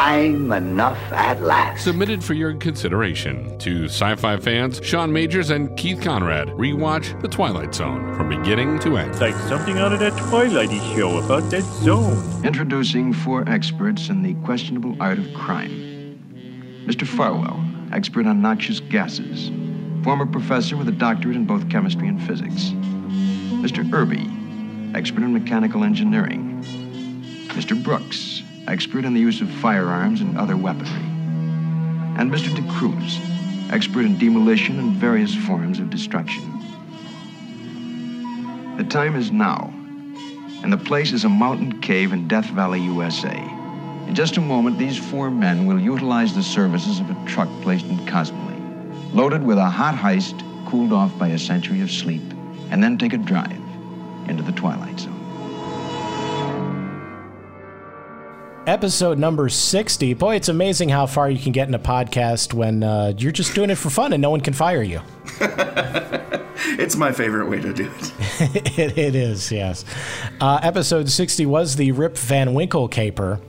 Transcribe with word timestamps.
time 0.00 0.50
enough 0.50 0.98
at 1.12 1.42
last. 1.42 1.84
Submitted 1.84 2.24
for 2.24 2.32
your 2.32 2.54
consideration 2.54 3.58
to 3.58 3.84
sci 3.84 4.14
fi 4.16 4.38
fans 4.38 4.80
Sean 4.82 5.12
Majors 5.12 5.50
and 5.50 5.76
Keith 5.76 6.00
Conrad. 6.00 6.48
Rewatch 6.48 7.20
The 7.20 7.28
Twilight 7.28 7.74
Zone 7.74 8.14
from 8.14 8.30
beginning 8.30 8.78
to 8.78 8.96
end. 8.96 9.10
It's 9.10 9.20
like 9.20 9.34
something 9.34 9.76
out 9.76 9.92
of 9.92 9.98
that 10.00 10.14
Twilighty 10.14 10.80
show 10.96 11.18
about 11.18 11.50
that 11.50 11.64
zone. 11.84 12.16
Introducing 12.46 13.12
four 13.12 13.46
experts 13.46 14.08
in 14.08 14.22
the 14.22 14.32
questionable 14.46 14.96
art 15.00 15.18
of 15.18 15.34
crime. 15.34 15.70
Mr. 16.86 17.06
Farwell, 17.06 17.62
expert 17.92 18.26
on 18.26 18.40
noxious 18.40 18.80
gases, 18.80 19.50
former 20.02 20.24
professor 20.24 20.78
with 20.78 20.88
a 20.88 20.92
doctorate 20.92 21.36
in 21.36 21.44
both 21.44 21.68
chemistry 21.68 22.08
and 22.08 22.22
physics. 22.22 22.70
Mr. 23.60 23.84
Erbe, 23.90 24.96
expert 24.96 25.22
in 25.22 25.34
mechanical 25.34 25.84
engineering. 25.84 26.64
Mr. 27.48 27.80
Brooks, 27.82 28.39
expert 28.70 29.04
in 29.04 29.14
the 29.14 29.20
use 29.20 29.40
of 29.40 29.50
firearms 29.50 30.20
and 30.20 30.38
other 30.38 30.56
weaponry. 30.56 31.02
And 32.16 32.30
Mr. 32.30 32.54
De 32.54 32.62
Cruz, 32.72 33.18
expert 33.72 34.04
in 34.04 34.16
demolition 34.16 34.78
and 34.78 34.92
various 34.92 35.34
forms 35.34 35.80
of 35.80 35.90
destruction. 35.90 36.44
The 38.76 38.84
time 38.84 39.16
is 39.16 39.32
now, 39.32 39.74
and 40.62 40.72
the 40.72 40.78
place 40.78 41.12
is 41.12 41.24
a 41.24 41.28
mountain 41.28 41.80
cave 41.80 42.12
in 42.12 42.28
Death 42.28 42.46
Valley, 42.50 42.80
USA. 42.80 43.36
In 44.06 44.14
just 44.14 44.36
a 44.36 44.40
moment, 44.40 44.78
these 44.78 44.96
four 44.96 45.32
men 45.32 45.66
will 45.66 45.80
utilize 45.80 46.32
the 46.32 46.42
services 46.42 47.00
of 47.00 47.10
a 47.10 47.26
truck 47.26 47.48
placed 47.62 47.86
in 47.86 47.98
cosmoline, 48.06 49.12
loaded 49.12 49.42
with 49.42 49.58
a 49.58 49.68
hot 49.68 49.96
heist, 49.96 50.38
cooled 50.70 50.92
off 50.92 51.18
by 51.18 51.28
a 51.28 51.38
century 51.38 51.80
of 51.80 51.90
sleep, 51.90 52.22
and 52.70 52.80
then 52.82 52.96
take 52.96 53.14
a 53.14 53.18
drive 53.18 53.60
into 54.28 54.44
the 54.44 54.52
Twilight 54.52 55.00
Zone. 55.00 55.19
Episode 58.70 59.18
number 59.18 59.48
60. 59.48 60.14
Boy, 60.14 60.36
it's 60.36 60.48
amazing 60.48 60.90
how 60.90 61.04
far 61.04 61.28
you 61.28 61.40
can 61.40 61.50
get 61.50 61.66
in 61.66 61.74
a 61.74 61.78
podcast 61.80 62.54
when 62.54 62.84
uh, 62.84 63.12
you're 63.18 63.32
just 63.32 63.52
doing 63.52 63.68
it 63.68 63.74
for 63.74 63.90
fun 63.90 64.12
and 64.12 64.22
no 64.22 64.30
one 64.30 64.40
can 64.40 64.54
fire 64.54 64.80
you. 64.80 65.00
it's 66.78 66.94
my 66.94 67.10
favorite 67.10 67.48
way 67.48 67.60
to 67.60 67.72
do 67.72 67.90
it. 67.90 68.78
it, 68.78 68.96
it 68.96 69.14
is, 69.16 69.50
yes. 69.50 69.84
Uh, 70.40 70.60
episode 70.62 71.10
60 71.10 71.46
was 71.46 71.74
the 71.74 71.90
Rip 71.90 72.16
Van 72.16 72.54
Winkle 72.54 72.86
caper. 72.86 73.40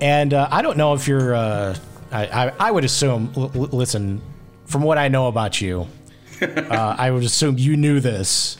And 0.00 0.34
uh, 0.34 0.48
I 0.50 0.62
don't 0.62 0.76
know 0.76 0.94
if 0.94 1.06
you're, 1.06 1.32
uh, 1.32 1.76
I, 2.10 2.26
I, 2.26 2.52
I, 2.58 2.70
would 2.72 2.84
assume, 2.84 3.32
l- 3.36 3.50
listen, 3.52 4.20
from 4.64 4.82
what 4.82 4.98
I 4.98 5.06
know 5.06 5.28
about 5.28 5.60
you, 5.60 5.86
uh, 6.42 6.96
I 6.98 7.12
would 7.12 7.22
assume 7.22 7.56
you 7.56 7.76
knew 7.76 8.00
this. 8.00 8.56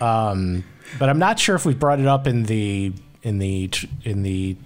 Um, 0.00 0.62
but 1.00 1.08
I'm 1.08 1.18
not 1.18 1.40
sure 1.40 1.56
if 1.56 1.66
we 1.66 1.74
brought 1.74 1.98
it 1.98 2.06
up 2.06 2.28
in 2.28 2.44
the 2.44 2.92
in 3.24 3.38
the 3.38 3.68
in 4.04 4.22
the 4.22 4.56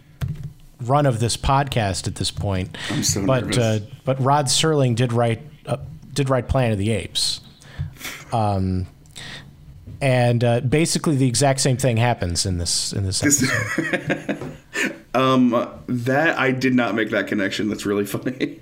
run 0.83 1.07
of 1.07 1.21
this 1.21 1.37
podcast 1.37 2.07
at 2.07 2.15
this 2.17 2.31
point. 2.31 2.77
I'm 2.91 3.03
so 3.03 3.25
but 3.27 3.45
nervous. 3.47 3.59
Uh, 3.59 3.81
but 4.05 4.21
Rod 4.21 4.47
Serling 4.47 4.95
did 4.95 5.12
write 5.12 5.41
uh, 5.67 5.79
did 6.12 6.29
write 6.31 6.48
Planet 6.48 6.73
of 6.73 6.79
the 6.79 6.91
Apes. 6.91 7.41
Um, 8.33 8.87
and 10.01 10.45
uh, 10.45 10.61
basically 10.61 11.17
the 11.17 11.27
exact 11.27 11.61
same 11.61 11.77
thing 11.77 11.97
happens 11.97 12.47
in 12.47 12.59
this 12.59 12.93
in 12.93 13.05
this 13.05 13.23
episode. 13.23 14.56
um, 15.15 15.69
that 15.89 16.39
I 16.39 16.53
did 16.53 16.75
not 16.75 16.95
make 16.95 17.11
that 17.11 17.27
connection. 17.27 17.69
That's 17.69 17.84
really 17.87 18.06
funny. 18.06 18.61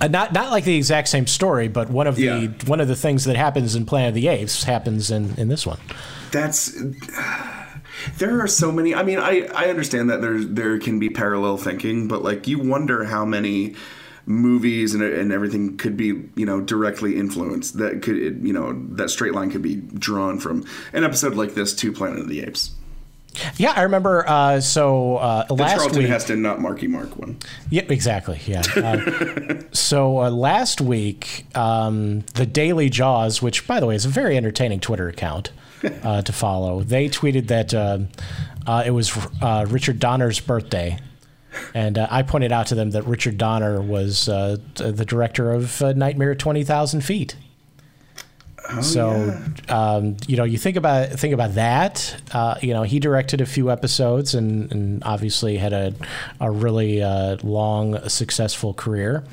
Uh, 0.00 0.08
not 0.08 0.32
not 0.32 0.50
like 0.50 0.64
the 0.64 0.76
exact 0.76 1.08
same 1.08 1.26
story, 1.26 1.68
but 1.68 1.90
one 1.90 2.06
of 2.06 2.16
the 2.16 2.22
Yeah. 2.22 2.46
one 2.66 2.80
of 2.80 2.88
the 2.88 2.96
things 2.96 3.24
that 3.24 3.36
happens 3.36 3.74
in 3.74 3.84
Planet 3.86 4.10
of 4.10 4.14
the 4.14 4.28
Apes 4.28 4.64
happens 4.64 5.10
in, 5.10 5.34
in 5.36 5.48
this 5.48 5.66
one. 5.66 5.78
That's 6.30 6.74
there 8.18 8.40
are 8.40 8.46
so 8.46 8.72
many. 8.72 8.94
I 8.94 9.02
mean, 9.02 9.18
I 9.18 9.46
I 9.54 9.68
understand 9.68 10.10
that 10.10 10.20
there 10.20 10.42
there 10.42 10.78
can 10.78 10.98
be 10.98 11.10
parallel 11.10 11.56
thinking, 11.56 12.08
but 12.08 12.22
like 12.22 12.48
you 12.48 12.58
wonder 12.58 13.04
how 13.04 13.24
many 13.24 13.74
movies 14.26 14.94
and 14.94 15.02
and 15.02 15.32
everything 15.32 15.76
could 15.78 15.96
be 15.96 16.28
you 16.36 16.44
know 16.44 16.60
directly 16.60 17.16
influenced 17.16 17.78
that 17.78 18.02
could 18.02 18.16
you 18.16 18.52
know 18.52 18.74
that 18.90 19.08
straight 19.08 19.32
line 19.32 19.50
could 19.50 19.62
be 19.62 19.76
drawn 19.76 20.38
from 20.38 20.64
an 20.92 21.02
episode 21.02 21.34
like 21.34 21.54
this 21.54 21.74
to 21.74 21.92
Planet 21.92 22.20
of 22.20 22.28
the 22.28 22.42
Apes. 22.42 22.72
Yeah, 23.56 23.72
I 23.76 23.82
remember. 23.82 24.24
Uh, 24.28 24.60
so 24.60 25.16
uh, 25.16 25.44
The 25.46 25.54
last 25.54 25.76
Charlton 25.76 25.98
week, 25.98 26.08
Heston, 26.08 26.42
not 26.42 26.60
Marky 26.60 26.86
Mark 26.86 27.16
one. 27.16 27.38
Yeah, 27.70 27.82
exactly. 27.88 28.40
Yeah. 28.46 28.62
Uh, 28.78 29.60
so 29.72 30.20
uh, 30.22 30.30
last 30.30 30.80
week, 30.80 31.46
um, 31.56 32.20
the 32.34 32.46
Daily 32.46 32.88
Jaws, 32.88 33.42
which 33.42 33.66
by 33.66 33.80
the 33.80 33.86
way 33.86 33.94
is 33.96 34.04
a 34.04 34.08
very 34.08 34.36
entertaining 34.36 34.80
Twitter 34.80 35.08
account 35.08 35.50
uh, 36.02 36.22
to 36.22 36.32
follow, 36.32 36.82
they 36.82 37.08
tweeted 37.08 37.48
that 37.48 37.74
uh, 37.74 37.98
uh, 38.66 38.82
it 38.86 38.90
was 38.90 39.16
uh, 39.42 39.66
Richard 39.68 39.98
Donner's 39.98 40.40
birthday. 40.40 40.98
And 41.74 41.98
uh, 41.98 42.06
I 42.10 42.22
pointed 42.22 42.52
out 42.52 42.68
to 42.68 42.74
them 42.74 42.90
that 42.92 43.04
Richard 43.04 43.36
Donner 43.38 43.80
was 43.80 44.28
uh, 44.28 44.58
the 44.74 45.04
director 45.04 45.50
of 45.52 45.82
uh, 45.82 45.92
Nightmare 45.92 46.32
at 46.32 46.38
Twenty 46.38 46.62
Thousand 46.62 47.00
Feet. 48.68 48.84
so, 48.84 49.36
um, 49.68 50.16
you 50.26 50.36
know, 50.36 50.44
you 50.44 50.58
think 50.58 50.76
about 50.76 51.10
think 51.10 51.32
about 51.34 51.54
that. 51.54 52.20
Uh, 52.32 52.56
you 52.60 52.74
know, 52.74 52.82
he 52.82 52.98
directed 53.00 53.40
a 53.40 53.46
few 53.46 53.70
episodes 53.70 54.34
and, 54.34 54.70
and 54.72 55.02
obviously 55.04 55.56
had 55.56 55.72
a 55.72 55.94
a 56.40 56.50
really 56.50 57.02
uh, 57.02 57.36
long, 57.42 58.08
successful 58.08 58.74
career. 58.74 59.24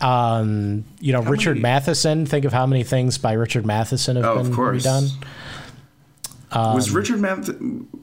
Um, 0.00 0.84
you 1.00 1.12
know, 1.12 1.22
Richard 1.22 1.52
many- 1.56 1.62
Matheson. 1.62 2.26
Think 2.26 2.44
of 2.44 2.52
how 2.52 2.66
many 2.66 2.84
things 2.84 3.18
by 3.18 3.32
Richard 3.32 3.64
Matheson 3.66 4.16
have 4.16 4.24
Oh, 4.24 4.42
been 4.42 4.54
course. 4.54 4.86
redone. 4.86 5.10
was 6.54 6.90
Richard 6.90 7.20
Math? 7.20 7.46
Who 7.48 7.94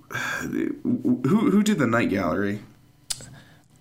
who 1.24 1.64
did 1.64 1.78
the 1.80 1.88
Night 1.88 2.10
Gallery? 2.10 2.60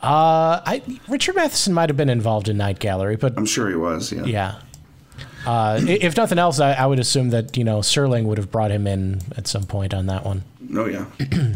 Uh, 0.02 0.60
I 0.66 0.82
Richard 1.08 1.34
Matheson 1.34 1.72
might 1.72 1.88
have 1.88 1.96
been 1.96 2.10
involved 2.10 2.48
in 2.48 2.56
Night 2.58 2.78
Gallery, 2.78 3.16
but 3.16 3.34
I'm 3.38 3.46
sure 3.46 3.68
he 3.70 3.74
was. 3.74 4.12
Yeah. 4.12 4.24
yeah. 4.24 4.54
Uh, 5.46 5.80
if 5.86 6.16
nothing 6.16 6.38
else, 6.38 6.60
I, 6.60 6.72
I 6.72 6.86
would 6.86 6.98
assume 6.98 7.30
that 7.30 7.56
you 7.56 7.64
know 7.64 7.78
Serling 7.80 8.24
would 8.24 8.38
have 8.38 8.50
brought 8.50 8.70
him 8.70 8.86
in 8.86 9.20
at 9.36 9.46
some 9.46 9.64
point 9.64 9.92
on 9.94 10.06
that 10.06 10.24
one. 10.24 10.42
Oh 10.74 10.86
yeah. 10.86 11.06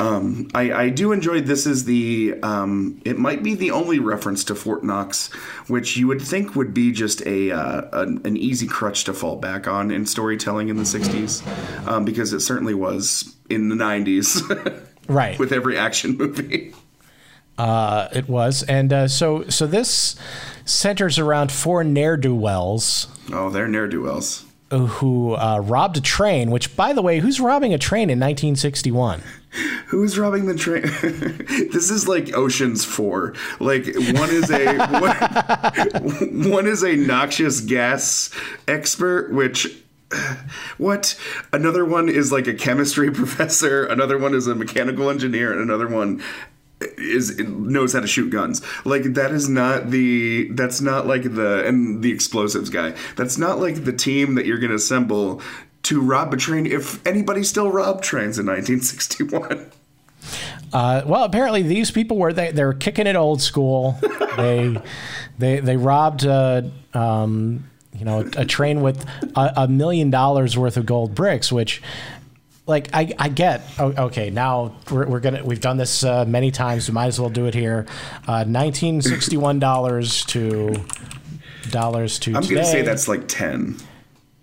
um, 0.00 0.48
I, 0.54 0.72
I 0.72 0.88
do 0.88 1.12
enjoy 1.12 1.40
this 1.40 1.66
is 1.66 1.84
the 1.84 2.34
um, 2.42 3.00
it 3.04 3.18
might 3.18 3.42
be 3.42 3.54
the 3.54 3.70
only 3.70 3.98
reference 3.98 4.44
to 4.44 4.54
Fort 4.54 4.84
Knox, 4.84 5.32
which 5.68 5.96
you 5.96 6.06
would 6.06 6.22
think 6.22 6.54
would 6.54 6.72
be 6.74 6.92
just 6.92 7.24
a 7.26 7.50
uh, 7.50 8.00
an, 8.00 8.20
an 8.24 8.36
easy 8.36 8.66
crutch 8.66 9.04
to 9.04 9.12
fall 9.12 9.36
back 9.36 9.66
on 9.66 9.90
in 9.90 10.06
storytelling 10.06 10.68
in 10.68 10.76
the 10.76 10.82
'60s, 10.84 11.46
um, 11.86 12.04
because 12.04 12.32
it 12.32 12.40
certainly 12.40 12.74
was 12.74 13.36
in 13.50 13.68
the 13.68 13.76
'90s 13.76 14.86
Right. 15.08 15.38
with 15.38 15.52
every 15.52 15.76
action 15.76 16.16
movie. 16.16 16.74
Uh, 17.58 18.08
it 18.12 18.28
was, 18.28 18.62
and 18.64 18.92
uh, 18.92 19.06
so 19.08 19.48
so 19.48 19.66
this 19.66 20.16
centers 20.64 21.18
around 21.18 21.52
four 21.52 21.84
ne'er 21.84 22.16
do 22.16 22.34
wells 22.34 23.08
Oh, 23.32 23.50
they're 23.50 23.68
ne'er 23.68 23.86
do 23.88 24.02
wells. 24.02 24.44
who 24.70 25.34
uh, 25.34 25.58
robbed 25.60 25.96
a 25.98 26.00
train. 26.00 26.50
Which, 26.50 26.74
by 26.76 26.92
the 26.92 27.02
way, 27.02 27.18
who's 27.20 27.40
robbing 27.40 27.74
a 27.74 27.78
train 27.78 28.08
in 28.10 28.18
1961? 28.18 29.22
Who's 29.88 30.18
robbing 30.18 30.46
the 30.46 30.54
train? 30.54 30.80
this 31.72 31.90
is 31.90 32.08
like 32.08 32.32
Ocean's 32.34 32.82
Four. 32.86 33.34
Like 33.60 33.84
one 33.84 34.30
is 34.30 34.50
a 34.50 34.78
one, 34.78 36.50
one 36.50 36.66
is 36.66 36.82
a 36.82 36.96
noxious 36.96 37.60
gas 37.60 38.30
expert, 38.66 39.30
which 39.30 39.66
what? 40.78 41.14
Another 41.52 41.84
one 41.84 42.08
is 42.08 42.32
like 42.32 42.46
a 42.46 42.54
chemistry 42.54 43.10
professor. 43.10 43.84
Another 43.84 44.16
one 44.16 44.32
is 44.34 44.46
a 44.46 44.54
mechanical 44.54 45.10
engineer, 45.10 45.52
and 45.52 45.60
another 45.60 45.86
one 45.88 46.22
is 46.98 47.38
knows 47.38 47.92
how 47.92 48.00
to 48.00 48.06
shoot 48.06 48.30
guns. 48.30 48.62
Like 48.84 49.14
that 49.14 49.30
is 49.30 49.48
not 49.48 49.90
the 49.90 50.48
that's 50.52 50.80
not 50.80 51.06
like 51.06 51.34
the 51.34 51.66
and 51.66 52.02
the 52.02 52.12
explosives 52.12 52.70
guy. 52.70 52.94
That's 53.16 53.38
not 53.38 53.58
like 53.58 53.84
the 53.84 53.92
team 53.92 54.34
that 54.34 54.46
you're 54.46 54.58
going 54.58 54.70
to 54.70 54.76
assemble 54.76 55.40
to 55.84 56.00
rob 56.00 56.32
a 56.32 56.36
train. 56.36 56.66
If 56.66 57.04
anybody 57.06 57.42
still 57.42 57.70
robbed 57.70 58.04
trains 58.04 58.38
in 58.38 58.46
1961. 58.46 59.70
Uh, 60.72 61.02
well, 61.04 61.24
apparently 61.24 61.62
these 61.62 61.90
people 61.90 62.16
were 62.16 62.32
they 62.32 62.50
they're 62.52 62.72
kicking 62.72 63.06
it 63.06 63.16
old 63.16 63.42
school. 63.42 63.98
they 64.36 64.76
they 65.38 65.60
they 65.60 65.76
robbed 65.76 66.24
uh, 66.24 66.62
um, 66.94 67.68
you 67.96 68.04
know 68.04 68.20
a 68.36 68.44
train 68.44 68.80
with 68.80 69.04
a, 69.36 69.52
a 69.56 69.68
million 69.68 70.10
dollars 70.10 70.56
worth 70.56 70.76
of 70.76 70.86
gold 70.86 71.14
bricks, 71.14 71.52
which. 71.52 71.82
Like 72.66 72.90
I, 72.94 73.12
I 73.18 73.28
get 73.28 73.62
oh, 73.80 73.92
okay 74.06 74.30
now 74.30 74.76
we're, 74.90 75.06
we're 75.08 75.20
gonna 75.20 75.44
we've 75.44 75.60
done 75.60 75.78
this 75.78 76.04
uh, 76.04 76.24
many 76.24 76.50
times 76.52 76.88
we 76.88 76.94
might 76.94 77.06
as 77.06 77.18
well 77.20 77.28
do 77.30 77.46
it 77.46 77.54
here 77.54 77.86
uh, 78.28 78.44
1961 78.46 79.58
dollars 79.58 80.24
to 80.26 80.76
dollars 81.70 82.18
to 82.20 82.34
I'm 82.36 82.42
today 82.42 82.54
gonna 82.54 82.66
say 82.66 82.82
that's 82.82 83.08
like 83.08 83.26
10. 83.26 83.76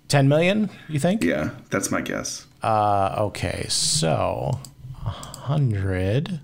10 0.10 0.27
million 0.27 0.69
you 0.89 1.00
think 1.00 1.24
Yeah, 1.24 1.51
that's 1.69 1.92
my 1.92 2.01
guess. 2.01 2.45
uh, 2.62 3.16
okay 3.19 3.66
so 3.69 4.60
a 5.06 5.10
hundred 5.10 6.42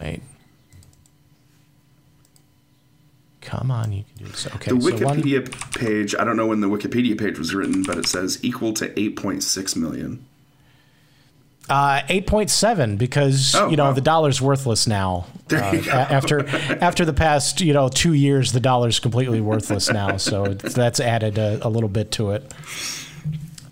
wait 0.00 0.22
come 3.50 3.70
on 3.70 3.90
you 3.92 4.04
can 4.04 4.24
do 4.26 4.30
this 4.30 4.46
okay 4.54 4.70
The 4.72 4.80
so 4.80 5.04
one, 5.04 5.22
Wikipedia 5.22 5.74
page, 5.78 6.14
I 6.14 6.22
don't 6.24 6.36
know 6.36 6.46
when 6.46 6.60
the 6.60 6.68
Wikipedia 6.68 7.18
page 7.18 7.36
was 7.38 7.52
written, 7.54 7.82
but 7.82 7.98
it 7.98 8.06
says 8.06 8.38
equal 8.42 8.72
to 8.74 8.88
8.6 8.90 9.76
million. 9.76 10.24
Uh, 11.68 12.02
eight 12.08 12.26
point 12.26 12.50
seven 12.50 12.96
because 12.96 13.54
Oh, 13.54 13.68
you 13.68 13.76
know 13.76 13.84
wow. 13.84 13.92
the 13.92 14.00
dollar's 14.00 14.40
worthless 14.42 14.88
now. 14.88 15.26
Uh, 15.52 15.56
after 15.92 16.44
after 16.80 17.04
the 17.04 17.12
past 17.12 17.60
you 17.60 17.72
know 17.72 17.88
two 17.88 18.12
years, 18.12 18.50
the 18.50 18.58
dollar's 18.58 18.98
completely 18.98 19.40
worthless 19.40 19.88
now. 19.88 20.16
So 20.16 20.54
that's 20.54 20.98
added 20.98 21.38
a, 21.38 21.64
a 21.64 21.68
little 21.68 21.88
bit 21.88 22.10
to 22.12 22.32
it. 22.32 22.52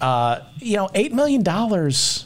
Uh, 0.00 0.40
you 0.58 0.76
know, 0.76 0.88
eight 0.94 1.12
million 1.12 1.42
dollars. 1.42 2.25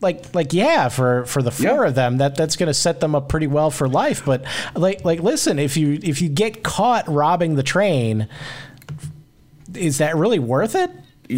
Like, 0.00 0.34
like, 0.34 0.52
yeah, 0.52 0.88
for 0.90 1.24
for 1.24 1.40
the 1.42 1.50
four 1.50 1.82
Yeah. 1.84 1.88
of 1.88 1.94
them, 1.94 2.18
that 2.18 2.34
that's 2.36 2.56
going 2.56 2.66
to 2.66 2.74
set 2.74 3.00
them 3.00 3.14
up 3.14 3.28
pretty 3.30 3.46
well 3.46 3.70
for 3.70 3.88
life. 3.88 4.24
But 4.26 4.44
like, 4.74 5.04
like, 5.04 5.20
listen, 5.20 5.58
if 5.58 5.76
you 5.76 5.98
if 6.02 6.20
you 6.20 6.28
get 6.28 6.62
caught 6.62 7.08
robbing 7.08 7.54
the 7.54 7.62
train, 7.62 8.28
is 9.74 9.98
that 9.98 10.14
really 10.16 10.38
worth 10.38 10.74
it 10.74 10.90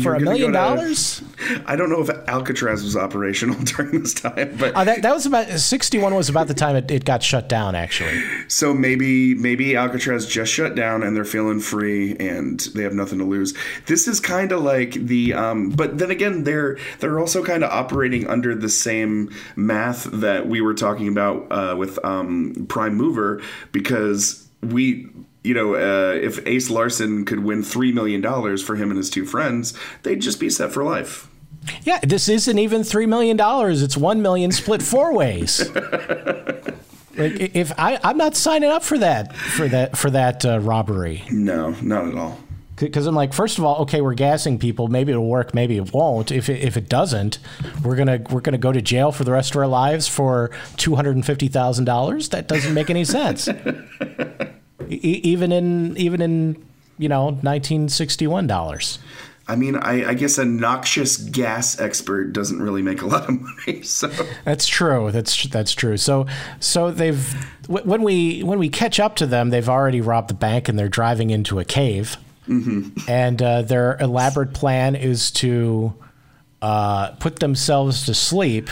for 0.02 0.14
a 0.14 0.20
million 0.20 0.52
dollars? 0.52 1.22
I 1.66 1.76
don't 1.76 1.90
know 1.90 2.00
if 2.00 2.10
Alcatraz 2.28 2.82
was 2.82 2.96
operational 2.96 3.58
during 3.64 4.00
this 4.00 4.14
time, 4.14 4.56
but 4.58 4.74
Uh, 4.74 4.84
that, 4.84 5.02
that 5.02 5.14
was 5.14 5.26
about 5.26 5.48
61 5.48 6.14
was 6.14 6.28
about 6.28 6.48
the 6.48 6.54
time 6.54 6.76
it, 6.76 6.90
it 6.90 7.04
got 7.04 7.22
shut 7.22 7.48
down 7.48 7.74
actually 7.74 8.22
so 8.48 8.74
maybe 8.74 9.34
maybe 9.34 9.76
Alcatraz 9.76 10.26
just 10.26 10.52
shut 10.52 10.74
down 10.74 11.02
and 11.02 11.14
they're 11.14 11.24
feeling 11.24 11.60
free 11.60 12.16
and 12.16 12.60
they 12.74 12.82
have 12.82 12.94
nothing 12.94 13.18
to 13.18 13.24
lose. 13.24 13.54
This 13.86 14.08
is 14.08 14.20
kind 14.20 14.52
of 14.52 14.62
like 14.62 14.92
the 14.92 15.34
um, 15.34 15.70
but 15.70 15.98
then 15.98 16.10
again 16.10 16.44
they're 16.44 16.78
they're 16.98 17.18
also 17.18 17.44
kind 17.44 17.62
of 17.62 17.70
operating 17.70 18.26
under 18.26 18.54
the 18.54 18.68
same 18.68 19.30
math 19.56 20.04
that 20.04 20.48
we 20.48 20.60
were 20.60 20.74
talking 20.74 21.08
about 21.08 21.46
uh, 21.50 21.76
with 21.76 22.02
um, 22.04 22.66
Prime 22.68 22.94
Mover 22.94 23.42
because 23.72 24.48
we 24.62 25.08
you 25.48 25.54
know, 25.54 25.74
uh, 25.74 26.12
if 26.28 26.46
Ace 26.46 26.68
Larson 26.70 27.24
could 27.24 27.40
win 27.42 27.62
$3 27.62 27.94
million 27.94 28.22
for 28.58 28.76
him 28.76 28.90
and 28.90 28.98
his 28.98 29.08
two 29.10 29.24
friends, 29.24 29.72
they'd 30.02 30.20
just 30.20 30.38
be 30.38 30.50
set 30.50 30.70
for 30.72 30.84
life. 30.84 31.26
yeah 31.84 31.98
this 32.02 32.28
isn't 32.28 32.58
even 32.58 32.84
three 32.84 33.06
million 33.06 33.36
dollars. 33.36 33.82
It's 33.82 33.96
1 33.96 34.22
million 34.22 34.50
split 34.52 34.82
four 34.82 35.12
ways. 35.14 35.52
Like 37.18 37.34
if 37.56 37.72
i 37.78 37.98
i'm 38.04 38.16
not 38.16 38.36
signing 38.36 38.70
up 38.70 38.84
for 38.84 38.96
that 38.98 39.34
for 39.34 39.66
that 39.66 39.96
for 39.98 40.08
that 40.10 40.44
uh, 40.46 40.60
robbery. 40.60 41.24
No, 41.32 41.70
not 41.82 42.06
at 42.06 42.14
all. 42.14 42.38
because 42.76 43.06
i'm 43.08 43.16
like 43.16 43.32
first 43.34 43.58
of 43.58 43.64
all 43.64 43.76
okay 43.82 44.00
we're 44.00 44.14
gassing 44.14 44.56
people. 44.56 44.86
Maybe 44.86 45.10
it'll 45.10 45.26
work 45.26 45.52
maybe 45.52 45.76
it 45.78 45.92
won't. 45.92 46.30
If 46.30 46.48
it, 46.48 46.60
if 46.62 46.76
it 46.76 46.88
doesn't 46.88 47.40
we're 47.82 47.96
gonna 47.96 48.20
we're 48.30 48.40
gonna 48.46 48.56
go 48.68 48.70
to 48.70 48.80
jail 48.80 49.10
for 49.10 49.24
the 49.24 49.32
rest 49.32 49.50
of 49.50 49.56
our 49.56 49.66
lives 49.66 50.06
for 50.06 50.50
$250000 50.76 52.30
that 52.30 52.46
doesn't 52.46 52.72
make 52.74 52.88
any 52.88 53.04
sense 53.04 53.48
E- 54.88 55.20
even 55.24 55.52
in 55.52 55.96
even 55.96 56.20
in 56.20 56.64
you 56.98 57.08
know 57.08 57.24
1961 57.26 58.46
dollars 58.46 58.98
I 59.50 59.56
mean, 59.56 59.76
I, 59.76 60.10
I 60.10 60.14
guess 60.14 60.36
a 60.36 60.44
noxious 60.44 61.16
gas 61.16 61.80
expert 61.80 62.34
doesn't 62.34 62.60
really 62.60 62.82
make 62.82 63.00
a 63.00 63.06
lot 63.06 63.26
of 63.30 63.40
money. 63.66 63.82
So 63.82 64.08
That's 64.44 64.66
true. 64.66 65.10
That's 65.10 65.48
that's 65.48 65.72
true. 65.72 65.96
So 65.96 66.26
so 66.60 66.90
they've 66.90 67.24
when 67.66 68.02
we 68.02 68.42
when 68.42 68.58
we 68.58 68.68
catch 68.68 69.00
up 69.00 69.16
to 69.16 69.26
them, 69.26 69.48
they've 69.48 69.68
already 69.68 70.02
robbed 70.02 70.28
the 70.28 70.34
bank 70.34 70.68
and 70.68 70.78
they're 70.78 70.90
driving 70.90 71.30
into 71.30 71.58
a 71.58 71.64
cave. 71.64 72.18
And 73.08 73.42
uh, 73.42 73.62
their 73.62 73.96
elaborate 73.98 74.54
plan 74.54 74.96
is 74.96 75.30
to 75.32 75.94
uh, 76.62 77.12
put 77.12 77.40
themselves 77.40 78.06
to 78.06 78.14
sleep 78.14 78.68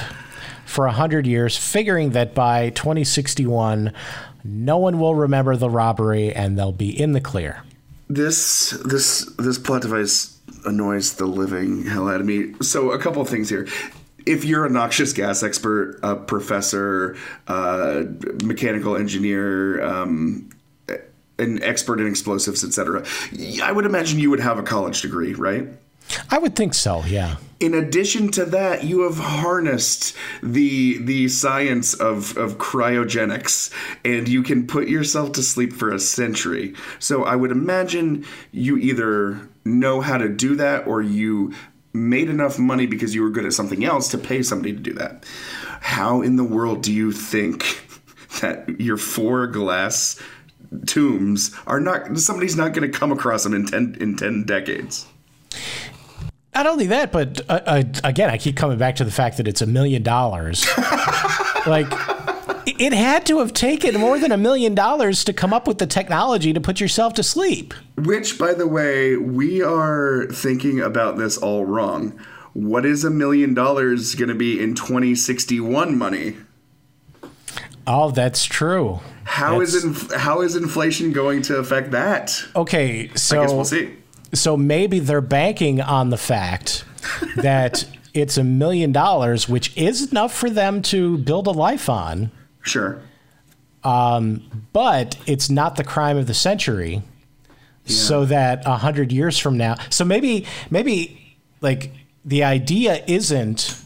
for 0.65 0.87
a 0.87 0.93
hundred 0.93 1.27
years, 1.27 1.57
figuring 1.57 2.11
that 2.11 2.35
by 2.35 2.71
2061, 2.71 3.93
no 4.49 4.79
one 4.79 4.99
will 4.99 5.15
remember 5.15 5.57
the 5.57 5.71
robbery 5.71 6.33
and 6.35 6.59
they'll 6.59 6.73
be 6.73 6.99
in 6.99 7.13
the 7.13 7.21
clear. 7.21 7.63
this 8.09 8.71
this 8.85 9.25
this 9.39 9.59
plot 9.59 9.83
device 9.83 10.39
annoys 10.65 11.15
the 11.15 11.27
living 11.27 11.85
hell 11.87 12.09
out 12.09 12.21
of 12.21 12.27
me. 12.27 12.55
So 12.63 12.91
a 12.91 12.99
couple 12.99 13.23
of 13.23 13.29
things 13.29 13.49
here. 13.49 13.67
If 14.27 14.45
you're 14.45 14.67
a 14.67 14.71
noxious 14.71 15.13
gas 15.13 15.45
expert, 15.45 16.01
a 16.03 16.17
professor, 16.17 17.17
uh, 17.47 18.03
mechanical 18.43 18.97
engineer, 18.97 19.81
um, 19.85 20.51
an 21.39 21.63
expert 21.63 22.01
in 22.01 22.09
explosives, 22.09 22.65
etc., 22.65 23.05
I 23.63 23.71
would 23.71 23.87
imagine 23.87 24.19
you 24.19 24.31
would 24.31 24.41
have 24.41 24.59
a 24.59 24.65
college 24.65 25.03
degree, 25.03 25.35
right? 25.35 25.69
I 26.31 26.39
would 26.39 26.55
think 26.57 26.75
so. 26.75 27.03
Yeah. 27.05 27.37
in 27.59 27.75
addition 27.75 28.31
to 28.33 28.45
that, 28.45 28.85
you 28.85 29.01
have 29.03 29.19
harnessed 29.19 30.15
the 30.43 30.99
the 30.99 31.29
science 31.29 31.95
of, 31.95 32.37
of 32.37 32.59
cryogenics, 32.59 33.73
and 34.05 34.29
you 34.29 34.43
can 34.43 34.67
put 34.67 34.89
yourself 34.89 35.33
to 35.33 35.43
sleep 35.43 35.73
for 35.73 35.91
a 35.93 35.99
century. 35.99 36.75
So 36.99 37.25
I 37.25 37.35
would 37.37 37.51
imagine 37.51 38.25
you 38.53 38.77
either 38.77 39.49
know 39.65 40.01
how 40.01 40.19
to 40.19 40.29
do 40.29 40.55
that, 40.57 40.87
or 40.87 41.03
you 41.03 41.53
made 41.93 42.29
enough 42.29 42.59
money 42.59 42.87
because 42.87 43.15
you 43.15 43.23
were 43.23 43.31
good 43.31 43.47
at 43.47 43.53
something 43.55 43.85
else 43.85 44.09
to 44.11 44.19
pay 44.19 44.43
somebody 44.43 44.73
to 44.75 44.79
do 44.79 44.93
that. 44.93 45.25
How 45.81 46.21
in 46.21 46.37
the 46.37 46.45
world 46.45 46.83
do 46.83 46.93
you 46.93 47.11
think 47.11 47.81
that 48.41 48.79
your 48.81 48.99
four 48.99 49.47
glass 49.47 50.21
tombs 50.87 51.55
are 51.67 51.81
not 51.81 52.19
somebody's 52.19 52.57
not 52.57 52.75
going 52.75 52.91
to 52.91 52.99
come 52.99 53.13
across 53.13 53.45
them 53.45 53.55
in 53.55 53.67
ten 53.67 53.97
in 53.99 54.15
ten 54.17 54.45
decades? 54.45 55.07
Not 56.57 56.67
only 56.67 56.87
that, 56.87 57.13
but 57.13 57.43
uh, 57.51 57.61
uh, 57.67 57.83
again, 58.03 58.31
I 58.31 58.39
keep 58.39 58.57
coming 58.57 58.79
back 58.79 58.97
to 58.97 59.05
the 59.05 59.11
fact 59.11 59.37
that 59.37 59.47
it's 59.47 59.61
a 59.61 59.67
million 59.67 60.03
dollars. 60.03 60.67
Like, 61.67 61.89
it 62.65 62.93
had 62.93 63.27
to 63.27 63.41
have 63.41 63.53
taken 63.53 63.99
more 63.99 64.21
than 64.21 64.31
a 64.31 64.37
million 64.37 64.73
dollars 64.77 65.25
to 65.25 65.33
come 65.33 65.53
up 65.53 65.67
with 65.67 65.79
the 65.79 65.87
technology 65.89 66.53
to 66.53 66.61
put 66.61 66.79
yourself 66.79 67.15
to 67.15 67.25
sleep. 67.25 67.75
Which, 67.97 68.39
by 68.39 68.55
the 68.55 68.69
way, 68.69 69.17
we 69.17 69.63
are 69.63 70.27
thinking 70.27 70.81
about 70.81 71.19
this 71.19 71.37
all 71.37 71.65
wrong. 71.65 72.17
What 72.53 72.87
is 72.87 73.03
a 73.03 73.11
million 73.11 73.53
dollars 73.53 74.15
going 74.15 74.29
to 74.29 74.35
be 74.37 74.63
in 74.63 74.77
2061 74.77 75.99
money? 75.99 76.37
Oh, 77.85 78.13
that's 78.13 78.45
true. 78.45 79.01
How 79.25 79.61
is 79.61 79.85
inf- 79.85 80.13
how 80.13 80.43
is 80.43 80.55
inflation 80.55 81.11
going 81.13 81.43
to 81.43 81.57
affect 81.57 81.91
that? 81.91 82.45
Okay, 82.55 83.11
so 83.17 83.41
I 83.41 83.45
guess 83.45 83.53
we'll 83.53 83.65
see. 83.65 83.93
So 84.39 84.57
maybe 84.57 84.99
they're 84.99 85.21
banking 85.21 85.81
on 85.81 86.11
the 86.11 86.17
fact 86.17 86.85
that 87.37 87.87
it's 88.15 88.37
a 88.39 88.45
million 88.45 88.93
dollars, 88.93 89.49
which 89.49 89.77
is 89.77 90.11
enough 90.11 90.35
for 90.35 90.49
them 90.51 90.83
to 90.83 91.19
build 91.19 91.47
a 91.47 91.51
life 91.53 91.89
on, 91.89 92.31
Sure. 92.63 93.01
but 93.83 95.17
it's 95.27 95.51
not 95.51 95.77
the 95.77 95.85
crime 95.85 96.17
of 96.17 96.27
the 96.27 96.35
century. 96.35 97.03
So 97.89 98.25
that 98.25 98.65
a 98.67 98.75
hundred 98.77 99.13
years 99.13 99.39
from 99.39 99.57
now, 99.57 99.77
so 99.91 100.05
maybe 100.05 100.45
maybe 100.71 101.37
like 101.61 101.93
the 102.25 102.43
idea 102.43 103.05
isn't 103.07 103.81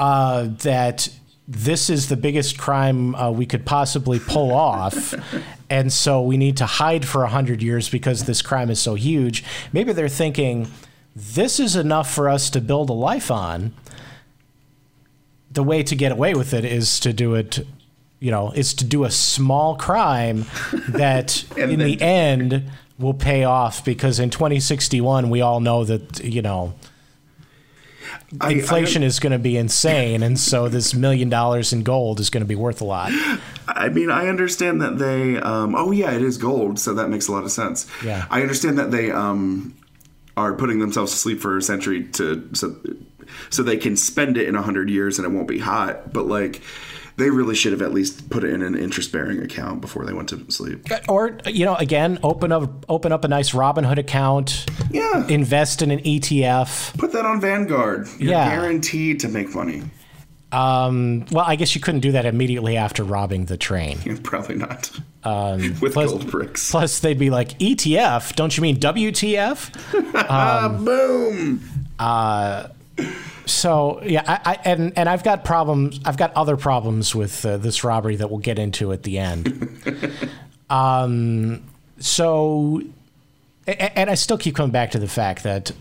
uh, 0.00 0.48
that 0.62 1.08
this 1.46 1.90
is 1.90 2.08
the 2.08 2.16
biggest 2.16 2.58
crime 2.58 3.14
uh, 3.14 3.30
we 3.30 3.46
could 3.46 3.64
possibly 3.64 4.18
pull 4.18 4.50
off, 4.50 5.14
and 5.70 5.92
so 5.92 6.20
we 6.20 6.36
need 6.36 6.56
to 6.58 6.66
hide 6.66 7.06
for 7.06 7.22
a 7.22 7.28
hundred 7.28 7.62
years 7.62 7.88
because 7.88 8.24
this 8.24 8.42
crime 8.42 8.68
is 8.70 8.80
so 8.80 8.94
huge. 8.96 9.44
Maybe 9.72 9.92
they're 9.92 10.08
thinking 10.08 10.70
this 11.14 11.58
is 11.60 11.76
enough 11.76 12.12
for 12.12 12.28
us 12.28 12.50
to 12.50 12.60
build 12.60 12.90
a 12.90 12.94
life 12.94 13.30
on. 13.30 13.72
The 15.52 15.62
way 15.62 15.82
to 15.84 15.94
get 15.96 16.12
away 16.12 16.34
with 16.34 16.52
it 16.54 16.64
is 16.64 17.00
to 17.00 17.12
do 17.12 17.34
it, 17.34 17.66
you 18.20 18.30
know, 18.30 18.50
is 18.52 18.74
to 18.74 18.84
do 18.84 19.04
a 19.04 19.10
small 19.10 19.76
crime 19.76 20.44
that 20.88 21.44
in 21.56 21.70
then- 21.70 21.78
the 21.78 22.00
end 22.02 22.70
will 22.98 23.14
pay 23.14 23.44
off 23.44 23.82
because 23.84 24.18
in 24.20 24.28
2061 24.28 25.30
we 25.30 25.40
all 25.40 25.58
know 25.60 25.84
that 25.84 26.22
you 26.22 26.42
know 26.42 26.74
I- 28.38 28.50
inflation 28.52 29.02
is 29.02 29.18
going 29.18 29.32
to 29.32 29.38
be 29.38 29.56
insane 29.56 30.22
and 30.22 30.38
so 30.38 30.68
this 30.68 30.92
million 30.92 31.30
dollars 31.30 31.72
in 31.72 31.82
gold 31.82 32.20
is 32.20 32.28
going 32.28 32.42
to 32.42 32.46
be 32.46 32.54
worth 32.54 32.82
a 32.82 32.84
lot 32.84 33.10
I 33.68 33.88
mean, 33.88 34.10
I 34.10 34.26
understand 34.28 34.80
that 34.82 34.98
they. 34.98 35.36
Um, 35.38 35.74
oh 35.74 35.90
yeah, 35.92 36.12
it 36.12 36.22
is 36.22 36.38
gold, 36.38 36.78
so 36.78 36.94
that 36.94 37.08
makes 37.08 37.28
a 37.28 37.32
lot 37.32 37.44
of 37.44 37.50
sense. 37.52 37.86
Yeah. 38.04 38.26
I 38.30 38.42
understand 38.42 38.78
that 38.78 38.90
they 38.90 39.10
um, 39.10 39.74
are 40.36 40.54
putting 40.54 40.78
themselves 40.80 41.12
to 41.12 41.18
sleep 41.18 41.40
for 41.40 41.56
a 41.56 41.62
century 41.62 42.04
to 42.12 42.48
so 42.54 42.74
so 43.50 43.62
they 43.62 43.76
can 43.76 43.96
spend 43.96 44.36
it 44.36 44.48
in 44.48 44.56
a 44.56 44.62
hundred 44.62 44.90
years 44.90 45.18
and 45.18 45.26
it 45.26 45.30
won't 45.30 45.46
be 45.48 45.58
hot. 45.60 46.12
But 46.12 46.26
like, 46.26 46.62
they 47.16 47.30
really 47.30 47.54
should 47.54 47.72
have 47.72 47.82
at 47.82 47.92
least 47.92 48.28
put 48.30 48.42
it 48.42 48.52
in 48.52 48.62
an 48.62 48.74
interest-bearing 48.76 49.40
account 49.42 49.80
before 49.82 50.04
they 50.04 50.12
went 50.12 50.30
to 50.30 50.50
sleep. 50.50 50.86
or 51.08 51.38
you 51.46 51.64
know 51.64 51.76
again 51.76 52.18
open 52.24 52.50
up 52.50 52.86
open 52.88 53.12
up 53.12 53.24
a 53.24 53.28
nice 53.28 53.50
robinhood 53.52 53.98
account 53.98 54.64
Yeah. 54.90 55.26
invest 55.28 55.82
in 55.82 55.90
an 55.90 56.00
etf 56.00 56.96
Put 56.98 57.12
that 57.12 57.24
on 57.26 57.40
Vanguard. 57.40 58.08
You're 58.18 58.30
Yeah. 58.32 58.48
guaranteed 58.50 59.20
to 59.20 59.28
make 59.28 59.54
money. 59.54 59.82
Um, 60.52 61.24
well 61.30 61.44
i 61.46 61.54
guess 61.56 61.74
you 61.74 61.80
couldn't 61.80 62.00
do 62.00 62.12
that 62.12 62.26
immediately 62.26 62.76
after 62.76 63.04
robbing 63.04 63.44
the 63.46 63.56
train 63.56 63.98
Probably 64.22 64.56
not. 64.56 64.90
With 65.24 65.92
plus- 65.92 66.10
gold 66.10 66.30
bricks. 66.30 66.70
plus 66.70 66.98
they'd 67.00 67.18
be 67.18 67.30
like 67.30 67.58
etf 67.58 68.34
don't 68.34 68.56
you 68.56 68.62
mean 68.62 68.78
wtf 68.78 69.70
ah, 70.28 70.68
boom. 70.78 71.60
So 73.46 74.00
yeah, 74.04 74.22
I, 74.26 74.52
I 74.52 74.58
and 74.64 74.92
and 74.96 75.08
I've 75.08 75.24
got 75.24 75.44
problems. 75.44 75.98
I've 76.04 76.16
got 76.16 76.32
other 76.34 76.56
problems 76.56 77.14
with 77.16 77.44
uh, 77.44 77.56
this 77.56 77.82
robbery 77.82 78.14
that 78.16 78.30
we'll 78.30 78.38
get 78.38 78.58
into 78.60 78.92
at 78.92 79.02
the 79.02 79.18
end. 79.18 79.68
um, 80.70 81.62
so, 81.98 82.80
a- 83.66 83.98
and 83.98 84.08
I 84.08 84.14
still 84.14 84.38
keep 84.38 84.54
coming 84.54 84.70
back 84.70 84.92
to 84.92 84.98
the 85.00 85.08
fact 85.08 85.42
that, 85.42 85.72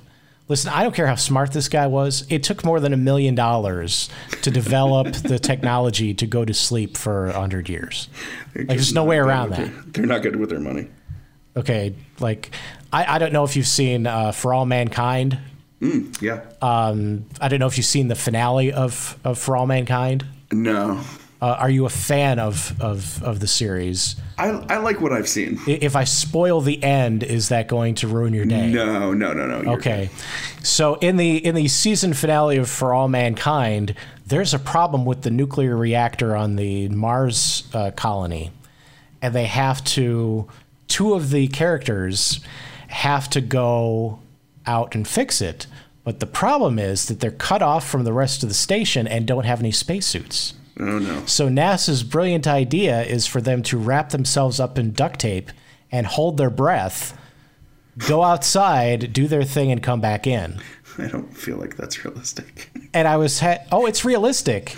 Listen, 0.49 0.71
I 0.73 0.83
don't 0.83 0.93
care 0.95 1.07
how 1.07 1.15
smart 1.15 1.51
this 1.53 1.69
guy 1.69 1.87
was. 1.87 2.25
It 2.29 2.43
took 2.43 2.65
more 2.65 2.79
than 2.79 2.91
a 2.91 2.97
million 2.97 3.35
dollars 3.35 4.09
to 4.41 4.51
develop 4.51 5.13
the 5.23 5.39
technology 5.39 6.13
to 6.15 6.25
go 6.27 6.43
to 6.43 6.53
sleep 6.53 6.97
for 6.97 7.27
a 7.27 7.33
hundred 7.39 7.69
years. 7.69 8.09
Like, 8.55 8.67
there's 8.67 8.91
no 8.93 9.03
way 9.05 9.17
around 9.17 9.51
that. 9.51 9.57
their- 9.59 9.83
they're 9.87 10.05
not 10.07 10.21
good 10.23 10.35
with 10.35 10.49
their 10.49 10.59
money. 10.59 10.87
Okay, 11.55 11.93
like 12.19 12.51
I, 12.91 13.15
I 13.15 13.19
don't 13.19 13.31
know 13.33 13.43
if 13.43 13.55
you've 13.55 13.67
seen 13.67 14.07
uh, 14.07 14.31
For 14.31 14.53
All 14.53 14.65
Mankind. 14.65 15.37
Yeah. 15.81 16.41
Um, 16.61 17.25
I 17.39 17.47
don't 17.47 17.59
know 17.59 17.67
if 17.67 17.77
you've 17.77 17.85
seen 17.85 18.07
the 18.09 18.15
finale 18.15 18.71
of, 18.73 19.17
of 19.23 19.37
For 19.39 19.55
All 19.55 19.65
Mankind. 19.67 20.25
no. 20.51 20.99
Uh, 21.41 21.55
are 21.57 21.69
you 21.69 21.85
a 21.85 21.89
fan 21.89 22.37
of, 22.37 22.79
of, 22.81 23.23
of 23.23 23.39
the 23.39 23.47
series? 23.47 24.17
I, 24.37 24.47
I 24.47 24.77
like 24.77 24.99
what 24.99 25.13
I've 25.13 25.27
seen. 25.29 25.57
If 25.67 25.95
I 25.95 26.03
spoil 26.03 26.59
the 26.59 26.83
end, 26.83 27.23
is 27.23 27.47
that 27.49 27.69
going 27.69 27.95
to 27.95 28.09
ruin 28.09 28.33
your 28.33 28.45
day? 28.45 28.67
No, 28.67 29.13
no, 29.13 29.31
no, 29.31 29.61
no. 29.61 29.73
Okay. 29.73 30.09
So 30.63 30.95
in 30.95 31.15
the 31.15 31.37
in 31.45 31.55
the 31.55 31.69
season 31.69 32.13
finale 32.13 32.57
of 32.57 32.69
For 32.69 32.93
All 32.93 33.07
Mankind, 33.07 33.95
there's 34.27 34.53
a 34.53 34.59
problem 34.59 35.05
with 35.05 35.21
the 35.21 35.31
nuclear 35.31 35.77
reactor 35.77 36.35
on 36.35 36.57
the 36.57 36.89
Mars 36.89 37.67
uh, 37.73 37.91
colony, 37.91 38.51
and 39.21 39.33
they 39.33 39.45
have 39.45 39.81
to 39.85 40.47
two 40.89 41.13
of 41.13 41.29
the 41.29 41.47
characters 41.47 42.41
have 42.87 43.29
to 43.29 43.39
go 43.39 44.19
out 44.65 44.93
and 44.93 45.07
fix 45.07 45.41
it. 45.41 45.67
But 46.03 46.19
the 46.19 46.25
problem 46.25 46.79
is 46.79 47.05
that 47.05 47.19
they're 47.19 47.31
cut 47.31 47.61
off 47.61 47.87
from 47.87 48.03
the 48.03 48.13
rest 48.13 48.43
of 48.43 48.49
the 48.49 48.55
station 48.55 49.07
and 49.07 49.25
don't 49.25 49.45
have 49.45 49.59
any 49.59 49.71
spacesuits. 49.71 50.53
Oh 50.79 50.99
no. 50.99 51.25
So 51.25 51.49
NASA's 51.49 52.03
brilliant 52.03 52.47
idea 52.47 53.03
is 53.03 53.27
for 53.27 53.41
them 53.41 53.61
to 53.63 53.77
wrap 53.77 54.09
themselves 54.09 54.59
up 54.59 54.77
in 54.77 54.91
duct 54.93 55.19
tape 55.19 55.51
and 55.91 56.05
hold 56.07 56.37
their 56.37 56.49
breath, 56.49 57.17
go 58.07 58.23
outside, 58.23 59.11
do 59.11 59.27
their 59.27 59.43
thing, 59.43 59.71
and 59.71 59.83
come 59.83 59.99
back 59.99 60.25
in. 60.25 60.59
I 60.97 61.07
don't 61.07 61.35
feel 61.35 61.57
like 61.57 61.75
that's 61.77 62.03
realistic. 62.05 62.69
And 62.91 63.07
I 63.07 63.17
was, 63.17 63.39
ha- 63.39 63.59
oh, 63.71 63.85
it's 63.85 64.03
realistic. 64.03 64.75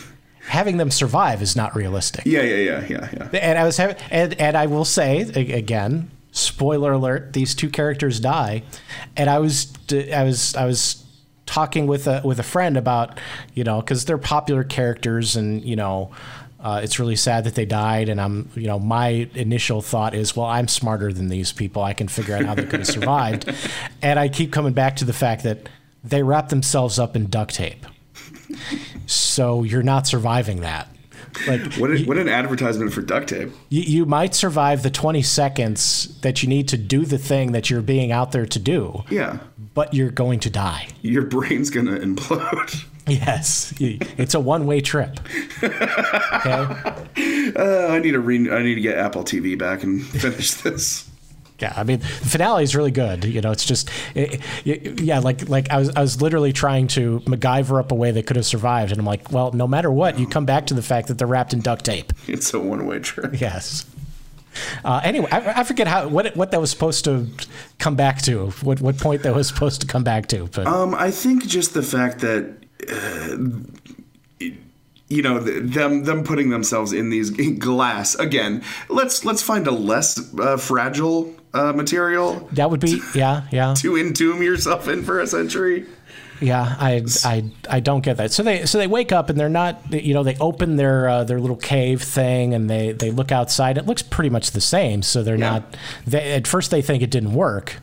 Having 0.47 0.75
them 0.75 0.91
survive 0.91 1.41
is 1.41 1.55
not 1.55 1.73
realistic. 1.77 2.25
yeah, 2.25 2.41
yeah, 2.41 2.57
yeah, 2.57 2.85
yeah, 2.89 3.09
yeah. 3.31 3.39
And 3.39 3.57
I 3.57 3.63
was 3.63 3.77
having, 3.77 3.95
and, 4.09 4.33
and 4.33 4.57
I 4.57 4.65
will 4.65 4.83
say 4.83 5.21
again, 5.21 6.11
spoiler 6.33 6.91
alert: 6.91 7.31
these 7.31 7.55
two 7.55 7.69
characters 7.69 8.19
die, 8.19 8.63
and 9.15 9.29
I 9.29 9.39
was, 9.39 9.71
I 10.13 10.23
was, 10.23 10.55
I 10.55 10.65
was 10.65 11.00
talking 11.51 11.85
with 11.85 12.07
a 12.07 12.21
with 12.23 12.39
a 12.39 12.43
friend 12.43 12.77
about, 12.77 13.19
you 13.53 13.63
know, 13.63 13.81
because 13.81 14.05
they're 14.05 14.17
popular 14.17 14.63
characters, 14.63 15.35
and 15.35 15.63
you 15.63 15.75
know. 15.75 16.11
Uh, 16.63 16.79
it's 16.83 16.99
really 16.99 17.15
sad 17.15 17.45
that 17.45 17.55
they 17.55 17.65
died, 17.65 18.07
and 18.07 18.21
I'm, 18.21 18.47
you 18.53 18.67
know, 18.67 18.77
my 18.77 19.27
initial 19.33 19.81
thought 19.81 20.13
is, 20.13 20.35
well, 20.35 20.45
I'm 20.45 20.67
smarter 20.67 21.11
than 21.11 21.27
these 21.27 21.51
people. 21.51 21.81
I 21.81 21.93
can 21.93 22.07
figure 22.07 22.35
out 22.35 22.45
how 22.45 22.53
they 22.53 22.65
could 22.65 22.81
have 22.81 22.87
survived, 22.87 23.51
and 24.03 24.19
I 24.19 24.29
keep 24.29 24.53
coming 24.53 24.73
back 24.73 24.97
to 24.97 25.05
the 25.05 25.11
fact 25.11 25.41
that 25.41 25.69
they 26.03 26.21
wrap 26.21 26.49
themselves 26.49 26.99
up 26.99 27.15
in 27.15 27.31
duct 27.31 27.55
tape, 27.55 27.83
so 29.07 29.63
you're 29.63 29.81
not 29.81 30.05
surviving 30.05 30.61
that. 30.61 30.87
Like, 31.47 31.73
What, 31.75 31.91
a- 31.91 32.03
what 32.05 32.17
an 32.17 32.27
advertisement 32.29 32.93
for 32.93 33.01
duct 33.01 33.29
tape. 33.29 33.49
you, 33.69 33.81
you 33.81 34.05
might 34.05 34.35
survive 34.35 34.83
the 34.83 34.89
20 34.91 35.21
seconds 35.21 36.19
that 36.21 36.43
you 36.43 36.49
need 36.49 36.67
to 36.69 36.77
do 36.77 37.05
the 37.05 37.17
thing 37.17 37.51
that 37.53 37.69
you're 37.69 37.81
being 37.81 38.11
out 38.11 38.31
there 38.31 38.45
to 38.45 38.59
do, 38.59 39.03
Yeah. 39.09 39.39
but 39.73 39.93
you're 39.93 40.11
going 40.11 40.39
to 40.41 40.49
die. 40.49 40.87
Your 41.01 41.23
brain's 41.23 41.69
gonna 41.69 41.97
implode. 41.99 42.85
Yes, 43.07 43.73
it's 43.79 44.35
a 44.35 44.39
one-way 44.39 44.79
trip. 44.81 45.19
Okay. 45.63 47.51
Uh, 47.55 47.87
I 47.89 47.99
need 47.99 48.11
to 48.11 48.19
re- 48.19 48.49
I 48.51 48.61
need 48.63 48.75
to 48.75 48.81
get 48.81 48.97
Apple 48.97 49.23
TV 49.23 49.57
back 49.57 49.83
and 49.83 50.03
finish 50.21 50.53
this. 50.61 51.09
Yeah, 51.61 51.73
I 51.77 51.83
mean, 51.83 51.99
the 51.99 52.05
finale 52.07 52.63
is 52.63 52.75
really 52.75 52.91
good. 52.91 53.23
You 53.23 53.41
know, 53.41 53.51
it's 53.51 53.65
just, 53.65 53.89
it, 54.15 54.41
it- 54.65 54.99
yeah, 55.01 55.19
like 55.19 55.47
like 55.47 55.69
I 55.69 55.77
was 55.77 55.89
I 55.95 56.01
was 56.01 56.21
literally 56.21 56.53
trying 56.53 56.87
to 56.87 57.19
MacGyver 57.21 57.79
up 57.79 57.91
a 57.91 57.95
way 57.95 58.11
they 58.11 58.23
could 58.23 58.35
have 58.35 58.45
survived, 58.45 58.91
and 58.91 58.99
I'm 58.99 59.05
like, 59.05 59.31
well, 59.31 59.51
no 59.51 59.67
matter 59.67 59.91
what, 59.91 60.17
you 60.19 60.27
come 60.27 60.45
back 60.45 60.65
to 60.67 60.73
the 60.73 60.81
fact 60.81 61.07
that 61.09 61.17
they're 61.17 61.27
wrapped 61.27 61.53
in 61.53 61.59
duct 61.61 61.85
tape. 61.85 62.11
It's 62.27 62.53
a 62.53 62.59
one 62.59 62.85
way 62.87 62.99
trip. 62.99 63.39
Yes. 63.39 63.85
Uh, 64.83 64.99
anyway, 65.03 65.29
I, 65.31 65.61
I 65.61 65.63
forget 65.63 65.87
how 65.87 66.07
what 66.09 66.35
what 66.35 66.51
that 66.51 66.59
was 66.59 66.69
supposed 66.71 67.05
to 67.05 67.27
come 67.79 67.95
back 67.95 68.21
to. 68.23 68.47
What 68.63 68.81
what 68.81 68.97
point 68.97 69.23
that 69.23 69.33
was 69.35 69.47
supposed 69.47 69.81
to 69.81 69.87
come 69.87 70.03
back 70.03 70.27
to? 70.27 70.47
But 70.47 70.67
Um, 70.67 70.93
I 70.95 71.11
think 71.11 71.45
just 71.47 71.73
the 71.73 71.83
fact 71.83 72.19
that. 72.19 72.53
Uh, 72.89 73.37
you 75.07 75.21
know 75.21 75.39
them 75.39 76.03
them 76.05 76.23
putting 76.23 76.49
themselves 76.49 76.93
in 76.93 77.09
these 77.09 77.29
glass 77.59 78.15
again. 78.15 78.63
Let's 78.89 79.25
let's 79.25 79.41
find 79.41 79.67
a 79.67 79.71
less 79.71 80.17
uh, 80.39 80.57
fragile 80.57 81.33
uh, 81.53 81.73
material 81.73 82.47
that 82.53 82.69
would 82.71 82.79
be 82.79 83.01
yeah 83.13 83.43
yeah. 83.51 83.73
to 83.77 83.95
entomb 83.97 84.41
yourself 84.41 84.87
in 84.87 85.03
for 85.03 85.19
a 85.19 85.27
century. 85.27 85.85
Yeah, 86.43 86.75
I, 86.79 87.05
I, 87.23 87.43
I 87.69 87.79
don't 87.81 88.01
get 88.01 88.17
that. 88.17 88.31
So 88.31 88.41
they 88.41 88.65
so 88.65 88.79
they 88.79 88.87
wake 88.87 89.11
up 89.11 89.29
and 89.29 89.39
they're 89.39 89.47
not 89.47 89.79
you 89.91 90.15
know 90.15 90.23
they 90.23 90.35
open 90.37 90.75
their 90.75 91.07
uh, 91.07 91.23
their 91.23 91.39
little 91.39 91.55
cave 91.55 92.01
thing 92.01 92.55
and 92.55 92.67
they 92.67 92.93
they 92.93 93.11
look 93.11 93.31
outside. 93.31 93.77
It 93.77 93.85
looks 93.85 94.01
pretty 94.01 94.31
much 94.31 94.49
the 94.49 94.61
same. 94.61 95.03
So 95.03 95.21
they're 95.21 95.35
Yeah. 95.35 95.51
not. 95.51 95.77
They, 96.07 96.31
at 96.33 96.47
first 96.47 96.71
they 96.71 96.81
think 96.81 97.03
it 97.03 97.11
didn't 97.11 97.33
work, 97.33 97.75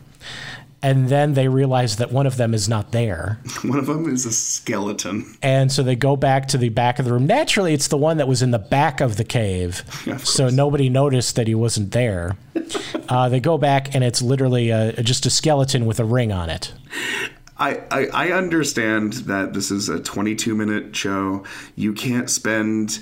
and 0.83 1.09
then 1.09 1.35
they 1.35 1.49
realize 1.49 1.97
that 1.97 2.13
one 2.13 2.27
of 2.27 2.37
them 2.37 2.55
is 2.55 2.69
not 2.69 2.93
there. 2.93 3.41
One 3.65 3.79
of 3.79 3.87
them 3.87 4.09
is 4.09 4.25
a 4.27 4.33
skeleton. 4.33 5.37
And 5.43 5.73
so 5.73 5.83
they 5.83 5.97
go 5.97 6.15
back 6.17 6.47
to 6.49 6.59
the 6.59 6.69
back 6.69 6.99
of 6.99 7.05
the 7.05 7.13
room. 7.13 7.27
Naturally, 7.27 7.75
it's 7.75 7.89
the 7.89 7.97
one 7.97 8.19
that 8.19 8.29
was 8.29 8.43
in 8.43 8.53
the 8.53 8.59
back 8.59 9.01
of 9.01 9.17
the 9.17 9.25
cave, 9.25 9.83
of 10.07 10.27
so 10.27 10.49
nobody 10.49 10.89
noticed 10.89 11.37
that 11.37 11.49
he 11.49 11.55
wasn't 11.55 11.91
there. 11.93 12.37
uh, 13.09 13.29
they 13.29 13.41
go 13.41 13.59
back 13.59 13.95
and 13.95 14.05
it's 14.05 14.23
literally 14.23 14.71
a, 14.71 15.03
just 15.03 15.27
a 15.27 15.31
skeleton 15.31 15.87
with 15.87 15.99
a 15.99 16.05
ring 16.05 16.31
on 16.31 16.49
it. 16.49 16.73
I, 17.59 17.83
I, 17.91 18.07
I 18.07 18.33
understand 18.33 19.15
that 19.15 19.53
this 19.53 19.73
is 19.73 19.89
a 19.89 19.99
22 19.99 20.55
minute 20.55 20.95
show. 20.95 21.45
You 21.75 21.93
can't 21.93 22.31
spend 22.31 23.01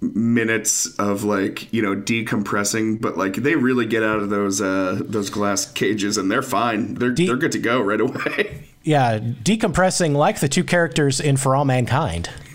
minutes 0.00 0.94
of 0.96 1.24
like 1.24 1.72
you 1.72 1.82
know 1.82 1.96
decompressing 1.96 3.00
but 3.00 3.16
like 3.18 3.34
they 3.34 3.56
really 3.56 3.84
get 3.84 4.02
out 4.02 4.20
of 4.20 4.30
those 4.30 4.60
uh 4.60 4.96
those 5.04 5.28
glass 5.28 5.70
cages 5.72 6.16
and 6.16 6.30
they're 6.30 6.40
fine 6.40 6.94
they're 6.94 7.10
De- 7.10 7.26
they're 7.26 7.36
good 7.36 7.50
to 7.50 7.58
go 7.58 7.80
right 7.80 8.00
away 8.00 8.64
Yeah, 8.84 9.18
decompressing 9.18 10.14
like 10.14 10.40
the 10.40 10.48
two 10.48 10.64
characters 10.64 11.20
in 11.20 11.36
For 11.36 11.54
All 11.54 11.66
Mankind. 11.66 12.30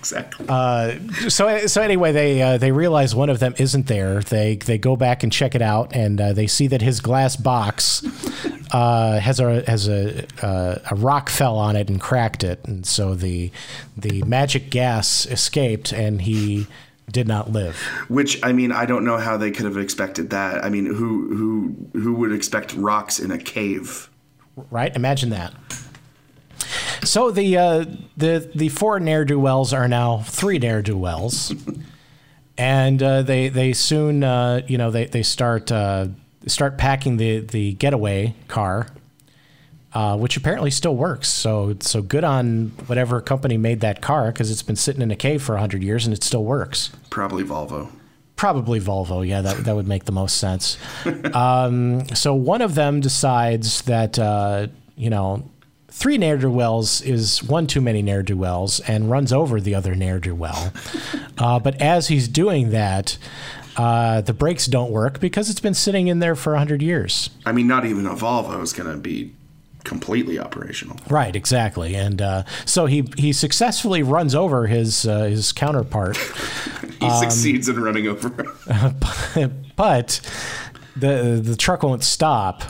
exactly 0.00 0.46
So, 1.28 1.66
so 1.66 1.82
anyway, 1.82 2.10
they 2.12 2.42
uh, 2.42 2.58
they 2.58 2.72
realize 2.72 3.14
one 3.14 3.30
of 3.30 3.38
them 3.38 3.54
isn't 3.58 3.86
there. 3.86 4.20
They 4.20 4.56
they 4.56 4.78
go 4.78 4.96
back 4.96 5.22
and 5.22 5.32
check 5.32 5.54
it 5.54 5.62
out, 5.62 5.94
and 5.94 6.20
uh, 6.20 6.32
they 6.32 6.46
see 6.46 6.66
that 6.68 6.82
his 6.82 7.00
glass 7.00 7.36
box 7.36 8.02
uh, 8.72 9.20
has 9.20 9.38
a 9.38 9.62
has 9.70 9.86
a 9.88 10.26
uh, 10.44 10.78
a 10.90 10.94
rock 10.96 11.28
fell 11.28 11.56
on 11.56 11.76
it 11.76 11.88
and 11.88 12.00
cracked 12.00 12.42
it, 12.42 12.58
and 12.64 12.84
so 12.84 13.14
the 13.14 13.50
the 13.96 14.22
magic 14.22 14.70
gas 14.70 15.26
escaped, 15.26 15.92
and 15.92 16.22
he 16.22 16.66
did 17.10 17.26
not 17.26 17.50
live. 17.50 17.76
which 18.08 18.38
i 18.44 18.52
mean 18.52 18.70
i 18.70 18.86
don't 18.86 19.04
know 19.04 19.18
how 19.18 19.36
they 19.36 19.50
could 19.50 19.64
have 19.64 19.76
expected 19.76 20.30
that 20.30 20.64
i 20.64 20.68
mean 20.68 20.86
who 20.86 21.34
who 21.34 21.98
who 21.98 22.14
would 22.14 22.32
expect 22.32 22.72
rocks 22.74 23.18
in 23.18 23.32
a 23.32 23.38
cave 23.38 24.08
right? 24.70 24.94
Imagine 24.94 25.30
that. 25.30 25.54
So 27.04 27.30
the 27.30 27.56
uh, 27.56 27.84
the 28.16 28.50
the 28.54 28.68
four 28.68 29.00
ne'er 29.00 29.24
do 29.24 29.38
wells 29.38 29.72
are 29.72 29.88
now 29.88 30.18
three 30.18 30.58
ne'er 30.58 30.82
do 30.82 30.96
wells, 30.96 31.54
and 32.58 33.02
uh, 33.02 33.22
they 33.22 33.48
they 33.48 33.72
soon 33.72 34.22
uh, 34.22 34.62
you 34.66 34.78
know 34.78 34.90
they 34.90 35.06
they 35.06 35.22
start 35.22 35.72
uh, 35.72 36.08
start 36.46 36.78
packing 36.78 37.16
the 37.16 37.40
the 37.40 37.72
getaway 37.74 38.34
car, 38.48 38.88
uh, 39.94 40.16
which 40.16 40.36
apparently 40.36 40.70
still 40.70 40.96
works. 40.96 41.28
So 41.28 41.76
so 41.80 42.02
good 42.02 42.24
on 42.24 42.72
whatever 42.86 43.20
company 43.20 43.56
made 43.56 43.80
that 43.80 44.00
car 44.00 44.30
because 44.30 44.50
it's 44.50 44.62
been 44.62 44.76
sitting 44.76 45.02
in 45.02 45.10
a 45.10 45.16
cave 45.16 45.42
for 45.42 45.56
hundred 45.56 45.82
years 45.82 46.06
and 46.06 46.14
it 46.14 46.22
still 46.22 46.44
works. 46.44 46.90
probably 47.10 47.44
volvo 47.44 47.90
Probably 48.40 48.80
Volvo. 48.80 49.26
Yeah, 49.28 49.42
that, 49.42 49.64
that 49.64 49.76
would 49.76 49.86
make 49.86 50.04
the 50.04 50.12
most 50.12 50.38
sense. 50.38 50.78
um, 51.34 52.06
so 52.14 52.34
one 52.34 52.62
of 52.62 52.74
them 52.74 53.00
decides 53.02 53.82
that, 53.82 54.18
uh, 54.18 54.68
you 54.96 55.10
know, 55.10 55.46
three 55.90 56.16
ne'er 56.18 56.36
do 56.38 56.50
wells 56.50 57.00
is 57.02 57.42
one 57.42 57.66
too 57.66 57.80
many 57.80 58.02
ne'er 58.02 58.22
do 58.22 58.36
wells 58.36 58.80
and 58.80 59.10
runs 59.10 59.32
over 59.32 59.60
the 59.60 59.74
other 59.74 59.94
ne'er 59.94 60.18
do 60.20 60.34
well. 60.34 60.72
Uh, 61.38 61.58
but 61.58 61.80
as 61.80 62.08
he's 62.08 62.28
doing 62.28 62.68
that, 62.68 63.16
uh, 63.78 64.20
the 64.20 64.34
brakes 64.34 64.66
don't 64.66 64.90
work 64.90 65.20
because 65.20 65.48
it's 65.48 65.58
been 65.60 65.72
sitting 65.72 66.08
in 66.08 66.18
there 66.18 66.34
for 66.36 66.52
100 66.52 66.82
years. 66.82 67.30
i 67.46 67.52
mean 67.52 67.66
not 67.66 67.86
even 67.86 68.04
a 68.04 68.10
volvo 68.10 68.60
is 68.62 68.74
going 68.74 68.90
to 68.90 68.98
be 68.98 69.32
completely 69.84 70.38
operational 70.38 70.98
Right, 71.08 71.34
exactly. 71.34 71.94
And 71.96 72.20
uh, 72.20 72.42
so 72.66 72.84
he, 72.84 73.08
he 73.16 73.32
successfully 73.32 74.02
runs 74.02 74.34
over 74.34 74.66
his, 74.66 75.06
uh, 75.06 75.22
his 75.24 75.50
counterpart. 75.52 76.18
he 77.00 77.06
Um, 77.06 77.18
succeeds 77.18 77.66
in 77.70 77.80
running 77.82 78.06
over 78.06 78.28
but 79.76 80.20
the 80.94 81.40
the 81.42 81.56
truck 81.56 81.82
won't 81.82 82.04
stop, 82.04 82.64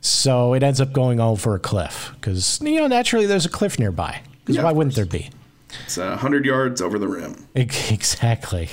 so 0.00 0.54
it 0.54 0.62
ends 0.62 0.80
up 0.80 0.92
going 0.92 1.20
over 1.20 1.54
a 1.54 1.58
cliff 1.60 2.12
because 2.14 2.60
you 2.62 2.76
know 2.80 2.86
naturally 2.86 3.26
there's 3.26 3.46
a 3.46 3.50
cliff 3.50 3.78
nearby. 3.78 4.20
'Cause 4.44 4.56
Yeah, 4.56 4.62
why 4.64 4.72
wouldn't 4.72 4.94
there 4.96 5.06
be? 5.06 5.30
it's 5.84 5.98
uh, 5.98 6.08
100 6.10 6.44
yards 6.46 6.80
over 6.80 6.98
the 6.98 7.08
rim 7.08 7.46
Exactly. 7.54 8.70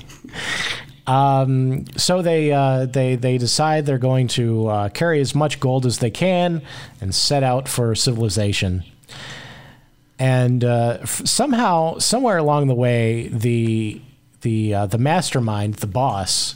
Um, 1.05 1.85
so 1.97 2.21
they 2.21 2.51
uh, 2.53 2.85
they 2.85 3.15
they 3.15 3.37
decide 3.37 3.85
they're 3.85 3.97
going 3.97 4.27
to 4.29 4.67
uh, 4.67 4.89
carry 4.89 5.19
as 5.19 5.35
much 5.35 5.59
gold 5.59 5.85
as 5.85 5.97
they 5.99 6.11
can 6.11 6.61
and 7.01 7.13
set 7.13 7.43
out 7.43 7.67
for 7.67 7.93
civilization. 7.95 8.83
And 10.19 10.63
uh, 10.63 10.99
f- 11.01 11.27
somehow, 11.27 11.97
somewhere 11.97 12.37
along 12.37 12.67
the 12.67 12.75
way, 12.75 13.27
the 13.27 14.01
the 14.41 14.73
uh, 14.73 14.85
the 14.85 14.97
mastermind, 14.97 15.75
the 15.75 15.87
boss, 15.87 16.55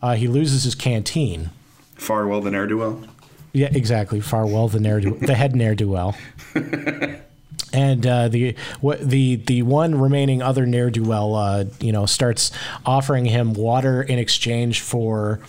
uh, 0.00 0.14
he 0.14 0.26
loses 0.26 0.64
his 0.64 0.74
canteen. 0.74 1.50
Farwell 1.94 2.40
the 2.40 2.50
ne'er 2.50 2.66
do 2.66 2.78
well. 2.78 3.04
Yeah, 3.52 3.68
exactly. 3.70 4.20
Farwell, 4.20 4.68
the 4.68 4.80
ne'er 4.80 5.00
the 5.00 5.34
head 5.34 5.54
ne'er 5.54 5.74
do 5.74 5.88
well, 5.90 6.16
and 7.72 8.06
uh, 8.06 8.28
the 8.28 8.54
what 8.80 9.00
the 9.00 9.36
the 9.36 9.62
one 9.62 9.94
remaining 10.00 10.42
other 10.42 10.66
ne'er 10.66 10.90
do 10.90 11.02
well, 11.04 11.34
uh, 11.34 11.64
you 11.80 11.92
know, 11.92 12.06
starts 12.06 12.50
offering 12.86 13.24
him 13.26 13.52
water 13.54 14.02
in 14.02 14.18
exchange 14.18 14.80
for 14.80 15.40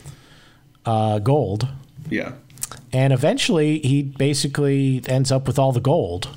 uh, 0.86 1.20
gold, 1.20 1.68
Yeah. 2.10 2.34
and 2.92 3.14
eventually 3.14 3.80
he 3.80 4.04
basically 4.04 5.02
ends 5.08 5.32
up 5.32 5.48
with 5.48 5.58
all 5.60 5.72
the 5.72 5.82
gold, 5.82 6.30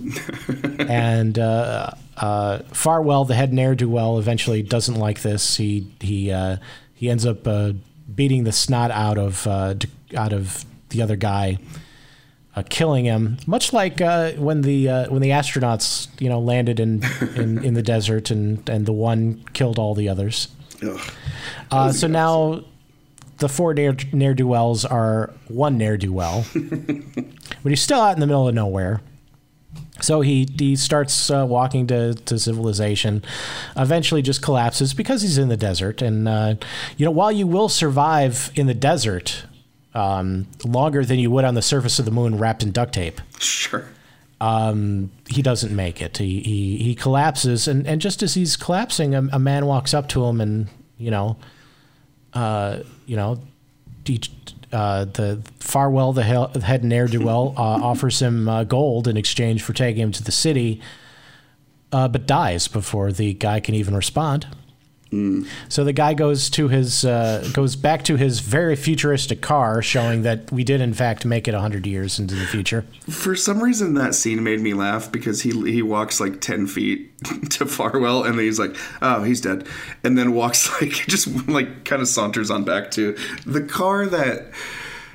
and. 0.79 1.39
Uh, 1.39 1.91
uh, 2.19 2.61
Farwell, 2.73 3.27
the 3.27 3.35
head 3.35 3.53
ne'er 3.53 3.75
do 3.75 3.91
well, 3.91 4.19
eventually 4.19 4.63
doesn't 4.63 4.95
like 4.95 5.21
this. 5.21 5.57
He 5.59 5.87
he 6.01 6.33
uh, 6.33 6.57
he 6.95 7.11
ends 7.11 7.27
up 7.27 7.47
uh, 7.47 7.73
beating 8.15 8.45
the 8.45 8.53
snot 8.53 8.91
out 8.91 9.19
of 9.19 9.47
uh, 9.47 9.75
out 10.17 10.33
of 10.33 10.65
the 10.91 11.03
other 11.03 11.17
guy, 11.17 11.59
uh, 12.55 12.63
killing 12.69 13.05
him. 13.05 13.39
Much 13.47 13.73
like 13.73 14.01
uh, 14.01 14.33
when 14.33 14.63
the 14.63 14.89
uh, 14.89 15.11
when 15.11 15.23
the 15.23 15.31
astronauts 15.31 16.09
you 16.21 16.29
know 16.29 16.41
landed 16.41 16.81
in, 16.81 17.03
in, 17.37 17.63
in 17.65 17.75
the 17.75 17.83
desert 17.83 18.31
and 18.31 18.69
and 18.69 18.87
the 18.87 18.93
one 18.93 19.45
killed 19.53 19.79
all 19.79 19.95
the 19.95 20.09
others. 20.09 20.49
Uh, 21.71 21.93
so 21.93 22.07
now 22.07 22.63
the 23.39 23.49
four 23.49 23.75
ne'er 23.75 24.35
do 24.35 24.47
wells 24.47 24.85
are 24.85 25.33
one 25.49 25.77
ne'er 25.79 25.97
do 25.97 26.13
well, 26.13 26.45
but 26.55 27.69
he's 27.69 27.83
still 27.83 28.01
out 28.01 28.15
in 28.15 28.21
the 28.21 28.27
middle 28.27 28.49
of 28.49 28.55
nowhere. 28.55 29.01
So 30.01 30.21
he 30.21 30.47
he 30.59 30.77
starts 30.77 31.31
uh, 31.31 31.47
walking 31.47 31.87
to, 31.89 32.15
to 32.15 32.39
civilization, 32.39 33.23
eventually 33.77 34.23
just 34.23 34.43
collapses 34.43 34.93
because 34.93 35.23
he's 35.23 35.39
in 35.39 35.49
the 35.49 35.57
desert. 35.57 36.03
And 36.03 36.29
uh, 36.29 36.55
you 36.97 37.05
know, 37.05 37.11
while 37.11 37.33
you 37.33 37.47
will 37.47 37.69
survive 37.69 38.51
in 38.55 38.67
the 38.67 38.75
desert 38.75 39.45
um, 39.97 40.47
longer 40.65 41.05
than 41.05 41.19
you 41.19 41.31
would 41.31 41.45
on 41.45 41.55
the 41.55 41.63
surface 41.63 41.99
of 41.99 42.05
the 42.05 42.11
moon 42.11 42.37
wrapped 42.39 42.63
in 42.63 42.71
duct 42.71 42.93
tape, 42.95 43.21
Sure. 43.39 43.85
um, 44.41 45.11
he 45.29 45.41
doesn't 45.43 45.75
make 45.75 46.03
it. 46.03 46.19
He 46.19 46.41
he, 46.41 46.77
he 46.77 46.95
collapses, 46.95 47.67
and, 47.67 47.87
and 47.87 48.01
just 48.01 48.23
as 48.23 48.35
he's 48.35 48.57
collapsing, 48.57 49.15
a, 49.15 49.23
a 49.33 49.39
man 49.39 49.67
walks 49.67 49.95
up 49.95 50.09
to 50.11 50.25
him, 50.27 50.41
and 50.41 50.69
you 50.99 51.11
know, 51.11 51.37
uh, 52.35 52.81
you 53.07 53.17
know, 53.17 53.41
he, 54.05 54.21
uh, 54.73 55.07
the 55.07 55.41
Farwell, 55.61 56.13
the 56.13 56.23
head 56.23 56.85
ne'er 56.85 57.07
do 57.09 57.25
well, 57.25 57.55
uh, 57.57 57.61
offers 57.91 58.21
him 58.21 58.49
uh, 58.49 58.65
gold 58.65 59.09
in 59.09 59.17
exchange 59.17 59.63
for 59.63 59.73
taking 59.73 60.03
him 60.03 60.13
to 60.13 60.23
the 60.23 60.33
city, 60.33 60.81
uh, 61.93 62.09
but 62.09 62.27
dies 62.27 62.69
before 62.69 63.13
the 63.13 63.33
guy 63.35 63.61
can 63.61 63.75
even 63.75 63.95
respond. 63.97 64.47
So 65.69 65.85
the 65.85 65.93
guy 65.93 66.15
goes 66.15 66.51
to 66.51 66.69
his 66.69 67.05
uh, 67.05 67.49
goes 67.53 67.77
back 67.77 68.03
to 68.05 68.17
his 68.17 68.41
very 68.41 68.75
futuristic 68.75 69.41
car, 69.41 69.81
showing 69.81 70.23
that 70.23 70.51
we 70.51 70.65
did 70.65 70.81
in 70.81 70.95
fact 70.95 71.25
make 71.25 71.47
it 71.47 71.55
hundred 71.55 71.87
years 71.87 72.19
into 72.19 72.35
the 72.35 72.45
future. 72.47 72.85
For 73.09 73.37
some 73.37 73.63
reason, 73.63 73.95
that 73.95 74.15
scene 74.15 74.43
made 74.43 74.61
me 74.61 74.75
laugh 74.75 75.11
because 75.11 75.43
he 75.43 75.51
he 75.71 75.81
walks 75.81 76.21
like 76.21 76.41
ten 76.41 76.67
feet 76.67 77.13
to 77.51 77.67
Farwell, 77.67 78.25
and 78.25 78.37
then 78.37 78.45
he's 78.45 78.59
like, 78.59 78.77
"Oh, 79.01 79.23
he's 79.23 79.41
dead," 79.41 79.67
and 80.03 80.19
then 80.19 80.35
walks 80.35 80.71
like 80.81 80.93
just 81.07 81.49
like 81.49 81.85
kind 81.85 82.03
of 82.03 82.09
saunters 82.09 82.51
on 82.51 82.65
back 82.65 82.91
to 82.93 83.17
the 83.47 83.63
car 83.63 84.07
that. 84.07 84.51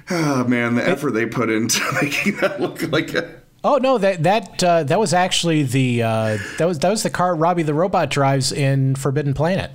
Oh 0.09 0.43
man, 0.45 0.75
the 0.75 0.85
effort 0.85 1.11
they 1.11 1.25
put 1.25 1.49
into 1.49 1.81
making 2.01 2.37
that 2.37 2.59
look 2.59 2.81
like 2.91 3.13
a. 3.13 3.41
Oh 3.63 3.77
no 3.77 3.97
that 3.97 4.23
that 4.23 4.63
uh, 4.63 4.83
that 4.83 4.99
was 4.99 5.13
actually 5.13 5.63
the 5.63 6.01
uh, 6.03 6.37
that 6.57 6.65
was 6.65 6.79
that 6.79 6.89
was 6.89 7.03
the 7.03 7.09
car 7.09 7.35
Robbie 7.35 7.63
the 7.63 7.73
robot 7.73 8.09
drives 8.09 8.51
in 8.51 8.95
Forbidden 8.95 9.33
Planet. 9.33 9.71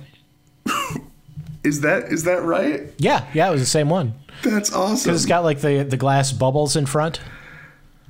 Is 1.67 1.81
that 1.81 2.05
is 2.11 2.23
that 2.23 2.43
right? 2.43 2.83
Yeah, 2.97 3.27
yeah, 3.33 3.49
it 3.49 3.51
was 3.51 3.61
the 3.61 3.65
same 3.67 3.89
one 3.89 4.13
That's 4.43 4.71
awesome. 4.73 5.09
because 5.09 5.21
it's 5.23 5.29
got 5.29 5.43
like 5.43 5.59
the 5.59 5.83
the 5.83 5.97
glass 5.97 6.31
bubbles 6.31 6.75
in 6.75 6.85
front. 6.85 7.19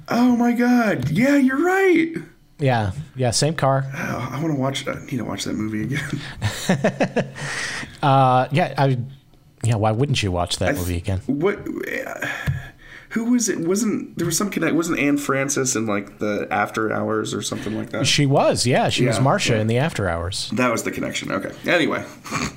oh 0.10 0.36
my 0.36 0.52
god! 0.54 1.10
Yeah, 1.10 1.36
you're 1.38 1.64
right. 1.66 2.14
Yeah, 2.60 2.92
yeah, 3.16 3.32
same 3.32 3.54
car. 3.56 3.86
Oh, 3.96 4.30
I 4.32 4.42
want 4.42 4.54
to 4.54 4.60
watch. 4.60 4.88
I 4.88 4.94
need 5.06 5.18
to 5.18 5.24
watch 5.24 5.44
that 5.46 5.54
movie 5.54 5.84
again. 5.84 6.22
Uh, 8.04 8.48
yeah, 8.52 8.76
I, 8.78 8.98
yeah. 9.64 9.76
Why 9.76 9.92
wouldn't 9.92 10.22
you 10.22 10.32
watch 10.32 10.58
that 10.58 10.76
movie 10.76 10.98
again? 10.98 11.20
What? 11.26 11.58
uh, 12.06 12.28
Who 13.18 13.32
was 13.32 13.50
it? 13.50 13.60
Wasn't 13.60 14.16
there 14.16 14.28
was 14.28 14.38
some 14.38 14.52
connect? 14.52 14.76
Wasn't 14.76 15.00
Anne 15.00 15.18
Francis 15.18 15.76
in 15.76 15.88
like 15.88 16.20
the 16.20 16.48
After 16.52 16.94
Hours 16.94 17.34
or 17.34 17.42
something 17.42 17.76
like 17.76 17.90
that? 17.90 18.06
She 18.06 18.28
was, 18.28 18.68
yeah, 18.68 18.90
she 18.90 19.06
was 19.08 19.18
Yeah, 19.18 19.24
Marsha 19.24 19.50
yeah. 19.56 19.62
in 19.62 19.66
the 19.68 19.80
After 19.80 20.08
Hours, 20.08 20.52
That 20.54 20.72
was 20.72 20.84
the 20.84 20.92
connection. 20.92 21.32
Okay. 21.32 21.52
Anyway, 21.66 22.06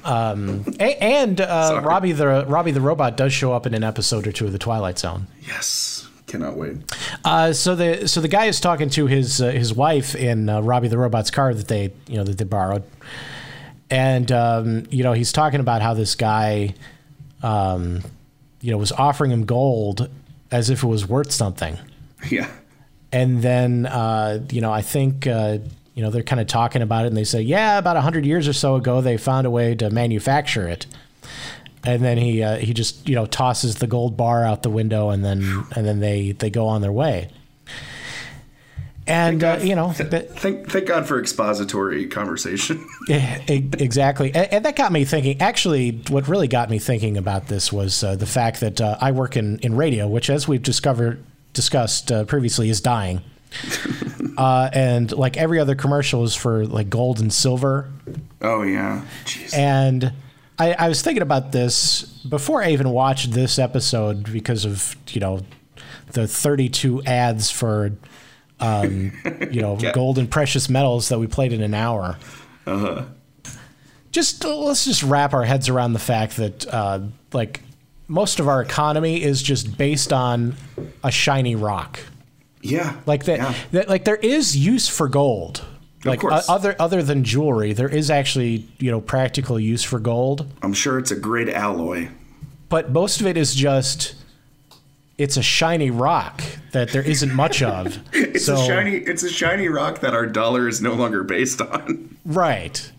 A- 0.05 1.03
and 1.03 1.41
uh, 1.41 1.81
Robbie 1.83 2.13
the 2.13 2.45
Robbie 2.47 2.73
the 2.73 2.81
robot 2.81 3.17
does 3.17 3.33
show 3.33 3.53
up 3.55 3.67
in 3.67 3.73
an 3.75 3.83
episode 3.85 4.27
or 4.27 4.33
two 4.33 4.47
of 4.47 4.53
the 4.53 4.59
Twilight 4.59 4.99
Zone. 4.99 5.27
yes, 5.47 6.09
cannot 6.27 6.57
wait. 6.57 6.77
Uh, 7.25 7.53
so 7.53 7.75
the 7.75 8.07
so 8.07 8.21
the 8.21 8.29
guy 8.29 8.45
is 8.47 8.61
talking 8.61 8.91
to 8.91 9.07
his 9.07 9.41
uh, 9.41 9.51
his 9.51 9.73
wife 9.75 10.15
in 10.15 10.49
uh, 10.51 10.61
Robbie 10.61 10.89
the 10.89 10.99
robot's 10.99 11.31
car 11.31 11.55
that 11.55 11.69
they 11.69 11.93
you 12.07 12.17
know 12.19 12.25
that 12.25 12.37
they 12.39 12.45
borrowed, 12.45 12.83
and 13.91 14.31
um, 14.31 14.85
you 14.91 15.03
know 15.03 15.13
he's 15.15 15.33
talking 15.33 15.61
about 15.61 15.83
how 15.83 15.95
this 15.95 16.15
guy, 16.15 16.75
um, 17.43 18.03
you 18.61 18.71
know, 18.71 18.79
was 18.79 18.93
offering 18.93 19.31
him 19.31 19.45
gold 19.47 20.11
as 20.51 20.71
if 20.71 20.83
it 20.83 20.87
was 20.87 21.07
worth 21.07 21.33
something. 21.33 21.79
Yeah. 22.29 22.49
And 23.13 23.43
then, 23.43 23.87
uh, 23.87 24.41
you 24.51 24.61
know, 24.61 24.73
I 24.73 24.83
think, 24.83 25.27
uh, 25.27 25.59
you 25.95 26.03
know, 26.03 26.11
they're 26.11 26.23
kind 26.23 26.41
of 26.41 26.47
talking 26.47 26.83
about 26.83 27.05
it 27.05 27.09
and 27.09 27.17
they 27.17 27.25
say, 27.25 27.41
yeah, 27.41 27.79
about 27.79 27.97
100 27.97 28.25
years 28.25 28.47
or 28.47 28.53
so 28.53 28.77
ago, 28.77 29.01
they 29.01 29.17
found 29.17 29.47
a 29.47 29.51
way 29.51 29.75
to 29.75 29.91
manufacture 29.91 30.69
it. 30.69 30.87
And 31.83 32.05
then 32.05 32.19
he 32.19 32.43
uh, 32.43 32.59
he 32.59 32.75
just 32.75 33.09
you 33.09 33.15
know 33.15 33.25
tosses 33.25 33.77
the 33.77 33.87
gold 33.87 34.17
bar 34.17 34.45
out 34.45 34.63
the 34.63 34.69
window 34.71 35.09
and 35.09 35.25
then 35.25 35.65
and 35.75 35.87
then 35.87 36.01
they 36.01 36.33
they 36.33 36.51
go 36.51 36.67
on 36.67 36.83
their 36.83 36.93
way. 36.93 37.31
And 39.11 39.43
uh, 39.43 39.59
you 39.61 39.75
know 39.75 39.93
that, 39.93 40.39
Thank 40.39 40.71
thank 40.71 40.87
God 40.87 41.07
for 41.07 41.19
expository 41.19 42.07
conversation. 42.07 42.87
Exactly, 43.09 44.33
and, 44.33 44.53
and 44.53 44.65
that 44.65 44.77
got 44.77 44.93
me 44.93 45.05
thinking. 45.05 45.41
Actually, 45.41 46.03
what 46.09 46.29
really 46.29 46.47
got 46.47 46.71
me 46.71 46.79
thinking 46.79 47.17
about 47.17 47.49
this 47.49 47.73
was 47.73 48.05
uh, 48.05 48.15
the 48.15 48.27
fact 48.27 48.61
that 48.61 48.81
uh, 48.81 48.99
I 49.01 49.11
work 49.11 49.37
in, 49.37 49.59
in 49.61 49.75
radio, 49.75 50.07
which, 50.07 50.31
as 50.31 50.47
we've 50.47 50.63
discovered 50.63 51.25
discussed 51.53 52.13
uh, 52.13 52.25
previously, 52.25 52.71
is 52.71 52.81
dying. 52.81 53.23
uh, 54.39 54.71
and 54.73 55.11
like 55.11 55.37
every 55.37 55.59
other 55.59 55.75
commercial 55.75 56.23
is 56.23 56.37
for 56.37 56.67
like 56.67 56.89
gold 56.89 57.19
and 57.19 57.33
silver. 57.33 57.91
oh 58.43 58.63
yeah. 58.63 59.05
Jeez. 59.25 59.57
And 59.57 60.13
I, 60.57 60.75
I 60.75 60.89
was 60.89 61.03
thinking 61.03 61.23
about 61.23 61.51
this 61.51 62.03
before 62.03 62.63
I 62.63 62.71
even 62.71 62.91
watched 62.91 63.33
this 63.33 63.59
episode 63.59 64.33
because 64.33 64.65
of 64.65 64.95
you 65.09 65.21
know 65.21 65.41
the 66.13 66.29
32 66.29 67.03
ads 67.05 67.51
for 67.51 67.93
um, 68.61 69.13
you 69.51 69.61
know 69.63 69.77
Yeah. 69.81 69.93
gold 69.93 70.19
and 70.19 70.31
precious 70.31 70.69
metals 70.69 71.09
that 71.09 71.19
we 71.19 71.27
played 71.27 71.53
in 71.53 71.63
an 71.63 71.75
hour. 71.75 72.19
Uh-huh. 72.67 73.05
Just 74.13 74.45
uh, 74.45 74.57
let's 74.57 74.85
just 74.85 75.03
wrap 75.03 75.33
our 75.35 75.45
heads 75.45 75.69
around 75.69 75.93
the 75.93 75.99
fact 76.01 76.37
that 76.37 76.67
uh, 76.73 77.01
like 77.33 77.61
most 78.09 78.41
of 78.41 78.49
our 78.49 78.61
economy 78.61 79.23
is 79.23 79.41
just 79.43 79.79
based 79.79 80.13
on 80.13 80.57
a 81.05 81.11
shiny 81.13 81.55
rock. 81.55 82.01
Yeah. 82.61 82.97
Like 83.07 83.25
that, 83.25 83.39
Yeah. 83.39 83.55
that 83.73 83.89
like 83.89 84.05
there 84.05 84.17
is 84.17 84.57
use 84.57 84.89
for 84.89 85.09
gold. 85.09 85.65
Like 86.05 86.21
other 86.25 86.75
other 86.79 87.03
than 87.03 87.25
jewelry, 87.25 87.73
there 87.75 87.89
is 87.89 88.11
actually 88.11 88.67
you 88.79 88.91
know 88.91 89.01
practical 89.03 89.61
use 89.61 89.85
for 89.85 89.99
gold. 89.99 90.51
I'm 90.63 90.73
sure 90.73 90.99
it's 90.99 91.11
a 91.11 91.17
great 91.17 91.49
alloy. 91.51 92.09
but 92.71 92.91
most 92.91 93.21
of 93.21 93.27
it 93.27 93.37
is 93.37 93.55
just 93.55 94.15
it's 95.21 95.37
a 95.37 95.43
shiny 95.43 95.91
rock 95.91 96.43
that 96.73 96.93
there 96.93 97.03
isn't 97.03 97.35
much 97.35 97.63
of. 97.63 97.99
It's 98.13 98.47
so, 98.47 98.55
a 98.55 98.67
shiny 98.67 98.97
it's 98.97 99.23
a 99.23 99.29
shiny 99.29 99.69
rock 99.69 100.01
that 100.01 100.15
our 100.15 100.27
dollar 100.27 100.67
is 100.67 100.81
no 100.81 100.95
longer 100.95 101.23
based 101.23 101.61
on. 101.61 102.17
right. 102.25 102.91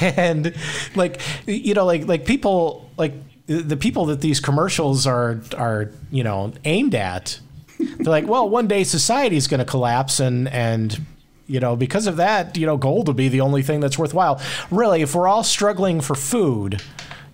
and 0.00 0.54
like 0.96 1.20
you 1.46 1.72
know 1.74 1.86
like 1.86 2.06
like 2.06 2.26
people 2.26 2.90
like 2.98 3.14
the 3.46 3.76
people 3.76 4.06
that 4.06 4.20
these 4.20 4.40
commercials 4.40 5.06
are 5.06 5.40
are 5.56 5.90
you 6.10 6.24
know 6.24 6.52
aimed 6.64 6.94
at 6.94 7.38
they're 7.78 8.10
like 8.10 8.26
well 8.26 8.48
one 8.48 8.66
day 8.66 8.84
society's 8.84 9.46
going 9.46 9.58
to 9.58 9.64
collapse 9.64 10.20
and 10.20 10.48
and 10.48 11.00
you 11.46 11.60
know 11.60 11.76
because 11.76 12.06
of 12.06 12.16
that 12.16 12.56
you 12.56 12.66
know 12.66 12.76
gold 12.76 13.06
will 13.06 13.14
be 13.14 13.28
the 13.28 13.40
only 13.40 13.62
thing 13.62 13.80
that's 13.80 13.98
worthwhile 13.98 14.40
really 14.70 15.00
if 15.00 15.14
we're 15.14 15.28
all 15.28 15.44
struggling 15.44 16.00
for 16.00 16.14
food 16.14 16.82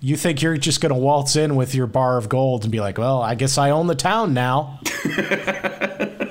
you 0.00 0.16
think 0.16 0.42
you're 0.42 0.56
just 0.56 0.80
going 0.80 0.92
to 0.92 0.98
waltz 0.98 1.36
in 1.36 1.56
with 1.56 1.74
your 1.74 1.86
bar 1.86 2.16
of 2.18 2.28
gold 2.28 2.62
and 2.62 2.72
be 2.72 2.80
like 2.80 2.98
well 2.98 3.20
i 3.22 3.34
guess 3.34 3.58
i 3.58 3.70
own 3.70 3.86
the 3.86 3.94
town 3.94 4.34
now 4.34 4.80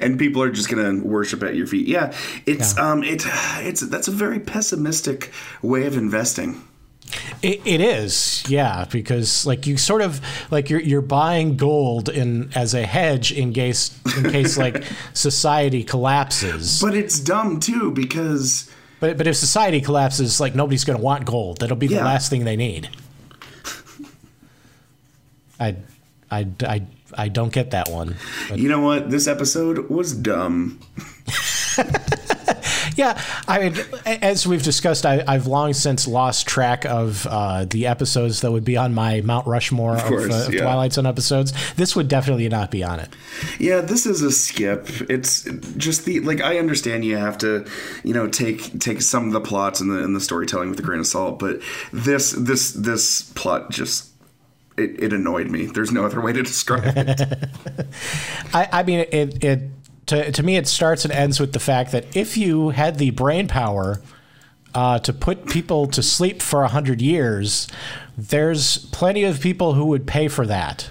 and 0.00 0.18
people 0.18 0.42
are 0.42 0.50
just 0.50 0.68
gonna 0.68 1.02
worship 1.02 1.42
at 1.42 1.54
your 1.54 1.66
feet. 1.66 1.86
Yeah, 1.86 2.14
it's 2.46 2.76
um, 2.78 3.02
it 3.02 3.24
it's 3.60 3.80
that's 3.80 4.08
a 4.08 4.12
very 4.12 4.40
pessimistic 4.40 5.32
way 5.62 5.86
of 5.86 5.96
investing. 5.96 6.62
It, 7.40 7.62
it 7.64 7.80
is, 7.80 8.44
yeah, 8.48 8.84
because 8.90 9.46
like 9.46 9.66
you 9.66 9.76
sort 9.76 10.02
of 10.02 10.20
like 10.50 10.68
you're 10.68 10.80
you're 10.80 11.00
buying 11.00 11.56
gold 11.56 12.08
in 12.08 12.50
as 12.54 12.74
a 12.74 12.84
hedge 12.84 13.32
in 13.32 13.52
case 13.52 13.98
in 14.16 14.30
case 14.30 14.58
like 14.58 14.84
society 15.14 15.84
collapses. 15.84 16.80
But 16.80 16.94
it's 16.94 17.18
dumb 17.18 17.60
too 17.60 17.92
because 17.92 18.70
But 19.00 19.16
but 19.16 19.26
if 19.26 19.36
society 19.36 19.80
collapses, 19.80 20.40
like 20.40 20.54
nobody's 20.54 20.84
going 20.84 20.98
to 20.98 21.02
want 21.02 21.24
gold. 21.24 21.58
That'll 21.58 21.76
be 21.76 21.86
the 21.86 21.96
last 21.96 22.30
thing 22.30 22.44
they 22.44 22.56
need. 22.56 22.88
I, 25.60 25.76
I, 26.30 26.46
I, 26.62 26.86
I 27.14 27.28
don't 27.28 27.52
get 27.52 27.72
that 27.72 27.88
one. 27.88 28.16
But 28.48 28.58
you 28.58 28.68
know 28.68 28.80
what? 28.80 29.10
This 29.10 29.26
episode 29.26 29.88
was 29.88 30.14
dumb. 30.14 30.80
yeah, 32.98 33.22
I 33.46 33.60
mean, 33.60 33.76
as 34.04 34.44
we've 34.44 34.62
discussed, 34.62 35.06
I, 35.06 35.22
I've 35.26 35.46
long 35.46 35.72
since 35.72 36.08
lost 36.08 36.48
track 36.48 36.84
of 36.84 37.28
uh, 37.30 37.64
the 37.64 37.86
episodes 37.86 38.40
that 38.40 38.50
would 38.50 38.64
be 38.64 38.76
on 38.76 38.92
my 38.92 39.20
Mount 39.20 39.46
Rushmore 39.46 39.94
of, 39.94 40.02
course, 40.02 40.32
uh, 40.32 40.46
of 40.48 40.54
yeah. 40.54 40.62
Twilight 40.62 40.92
Zone 40.94 41.06
episodes. 41.06 41.52
This 41.76 41.94
would 41.94 42.08
definitely 42.08 42.48
not 42.48 42.72
be 42.72 42.82
on 42.82 42.98
it. 42.98 43.08
Yeah, 43.60 43.82
this 43.82 44.04
is 44.04 44.20
a 44.22 44.32
skip. 44.32 44.88
It's 45.08 45.44
just 45.76 46.06
the 46.06 46.18
like 46.20 46.40
I 46.40 46.58
understand 46.58 47.04
you 47.04 47.16
have 47.16 47.38
to, 47.38 47.64
you 48.02 48.12
know, 48.12 48.26
take 48.26 48.80
take 48.80 49.00
some 49.00 49.28
of 49.28 49.32
the 49.32 49.40
plots 49.40 49.80
and 49.80 49.90
the 49.90 50.02
and 50.02 50.16
the 50.16 50.20
storytelling 50.20 50.68
with 50.68 50.80
a 50.80 50.82
grain 50.82 50.98
of 50.98 51.06
salt, 51.06 51.38
but 51.38 51.60
this 51.92 52.32
this 52.32 52.72
this 52.72 53.22
plot 53.36 53.70
just 53.70 54.10
it, 54.78 55.02
it 55.02 55.12
annoyed 55.12 55.50
me. 55.50 55.66
There's 55.66 55.92
no 55.92 56.04
other 56.04 56.20
way 56.20 56.32
to 56.32 56.42
describe 56.42 56.94
it. 56.96 57.20
I, 58.54 58.68
I 58.72 58.82
mean, 58.84 59.06
it, 59.10 59.44
it 59.44 59.60
to, 60.08 60.32
to 60.32 60.42
me, 60.42 60.56
it 60.56 60.66
starts 60.66 61.04
and 61.04 61.12
ends 61.12 61.38
with 61.38 61.52
the 61.52 61.60
fact 61.60 61.92
that 61.92 62.16
if 62.16 62.36
you 62.36 62.70
had 62.70 62.98
the 62.98 63.10
brain 63.10 63.48
power 63.48 64.00
uh, 64.74 64.98
to 65.00 65.12
put 65.12 65.46
people 65.46 65.86
to 65.86 66.02
sleep 66.02 66.42
for 66.42 66.62
a 66.62 66.68
hundred 66.68 67.00
years, 67.00 67.68
there's 68.16 68.78
plenty 68.86 69.24
of 69.24 69.40
people 69.40 69.74
who 69.74 69.86
would 69.86 70.06
pay 70.06 70.28
for 70.28 70.46
that. 70.46 70.90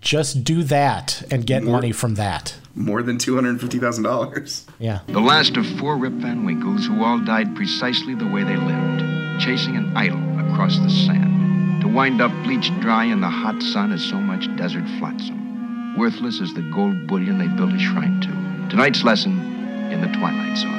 Just 0.00 0.44
do 0.44 0.62
that 0.64 1.22
and 1.30 1.46
get 1.46 1.62
money 1.62 1.92
from 1.92 2.14
that. 2.14 2.56
More 2.74 3.02
than 3.02 3.18
two 3.18 3.34
hundred 3.34 3.50
and 3.50 3.60
fifty 3.60 3.78
thousand 3.78 4.04
dollars. 4.04 4.66
Yeah. 4.78 5.00
The 5.08 5.20
last 5.20 5.56
of 5.58 5.66
four 5.78 5.96
Rip 5.96 6.14
Van 6.14 6.46
Winkles 6.46 6.86
who 6.86 7.04
all 7.04 7.18
died 7.18 7.54
precisely 7.54 8.14
the 8.14 8.26
way 8.26 8.42
they 8.42 8.56
lived, 8.56 9.40
chasing 9.40 9.76
an 9.76 9.94
idol 9.96 10.22
across 10.50 10.78
the 10.78 10.88
sand. 10.88 11.82
To 11.82 11.88
wind 11.88 12.22
up 12.22 12.32
bleached 12.44 12.78
dry 12.80 13.04
in 13.04 13.20
the 13.20 13.28
hot 13.28 13.62
sun 13.62 13.92
as 13.92 14.02
so 14.02 14.16
much 14.16 14.54
desert 14.56 14.84
flotsam, 14.98 15.96
worthless 15.98 16.40
as 16.40 16.54
the 16.54 16.62
gold 16.74 17.06
bullion 17.06 17.38
they 17.38 17.48
built 17.48 17.72
a 17.72 17.78
shrine 17.78 18.20
to. 18.22 18.49
Tonight's 18.70 19.02
lesson 19.02 19.32
in 19.90 20.00
the 20.00 20.06
Twilight 20.06 20.56
Zone. 20.56 20.70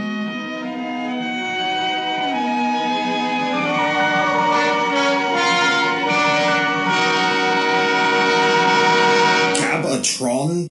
Cabatron 9.57 10.67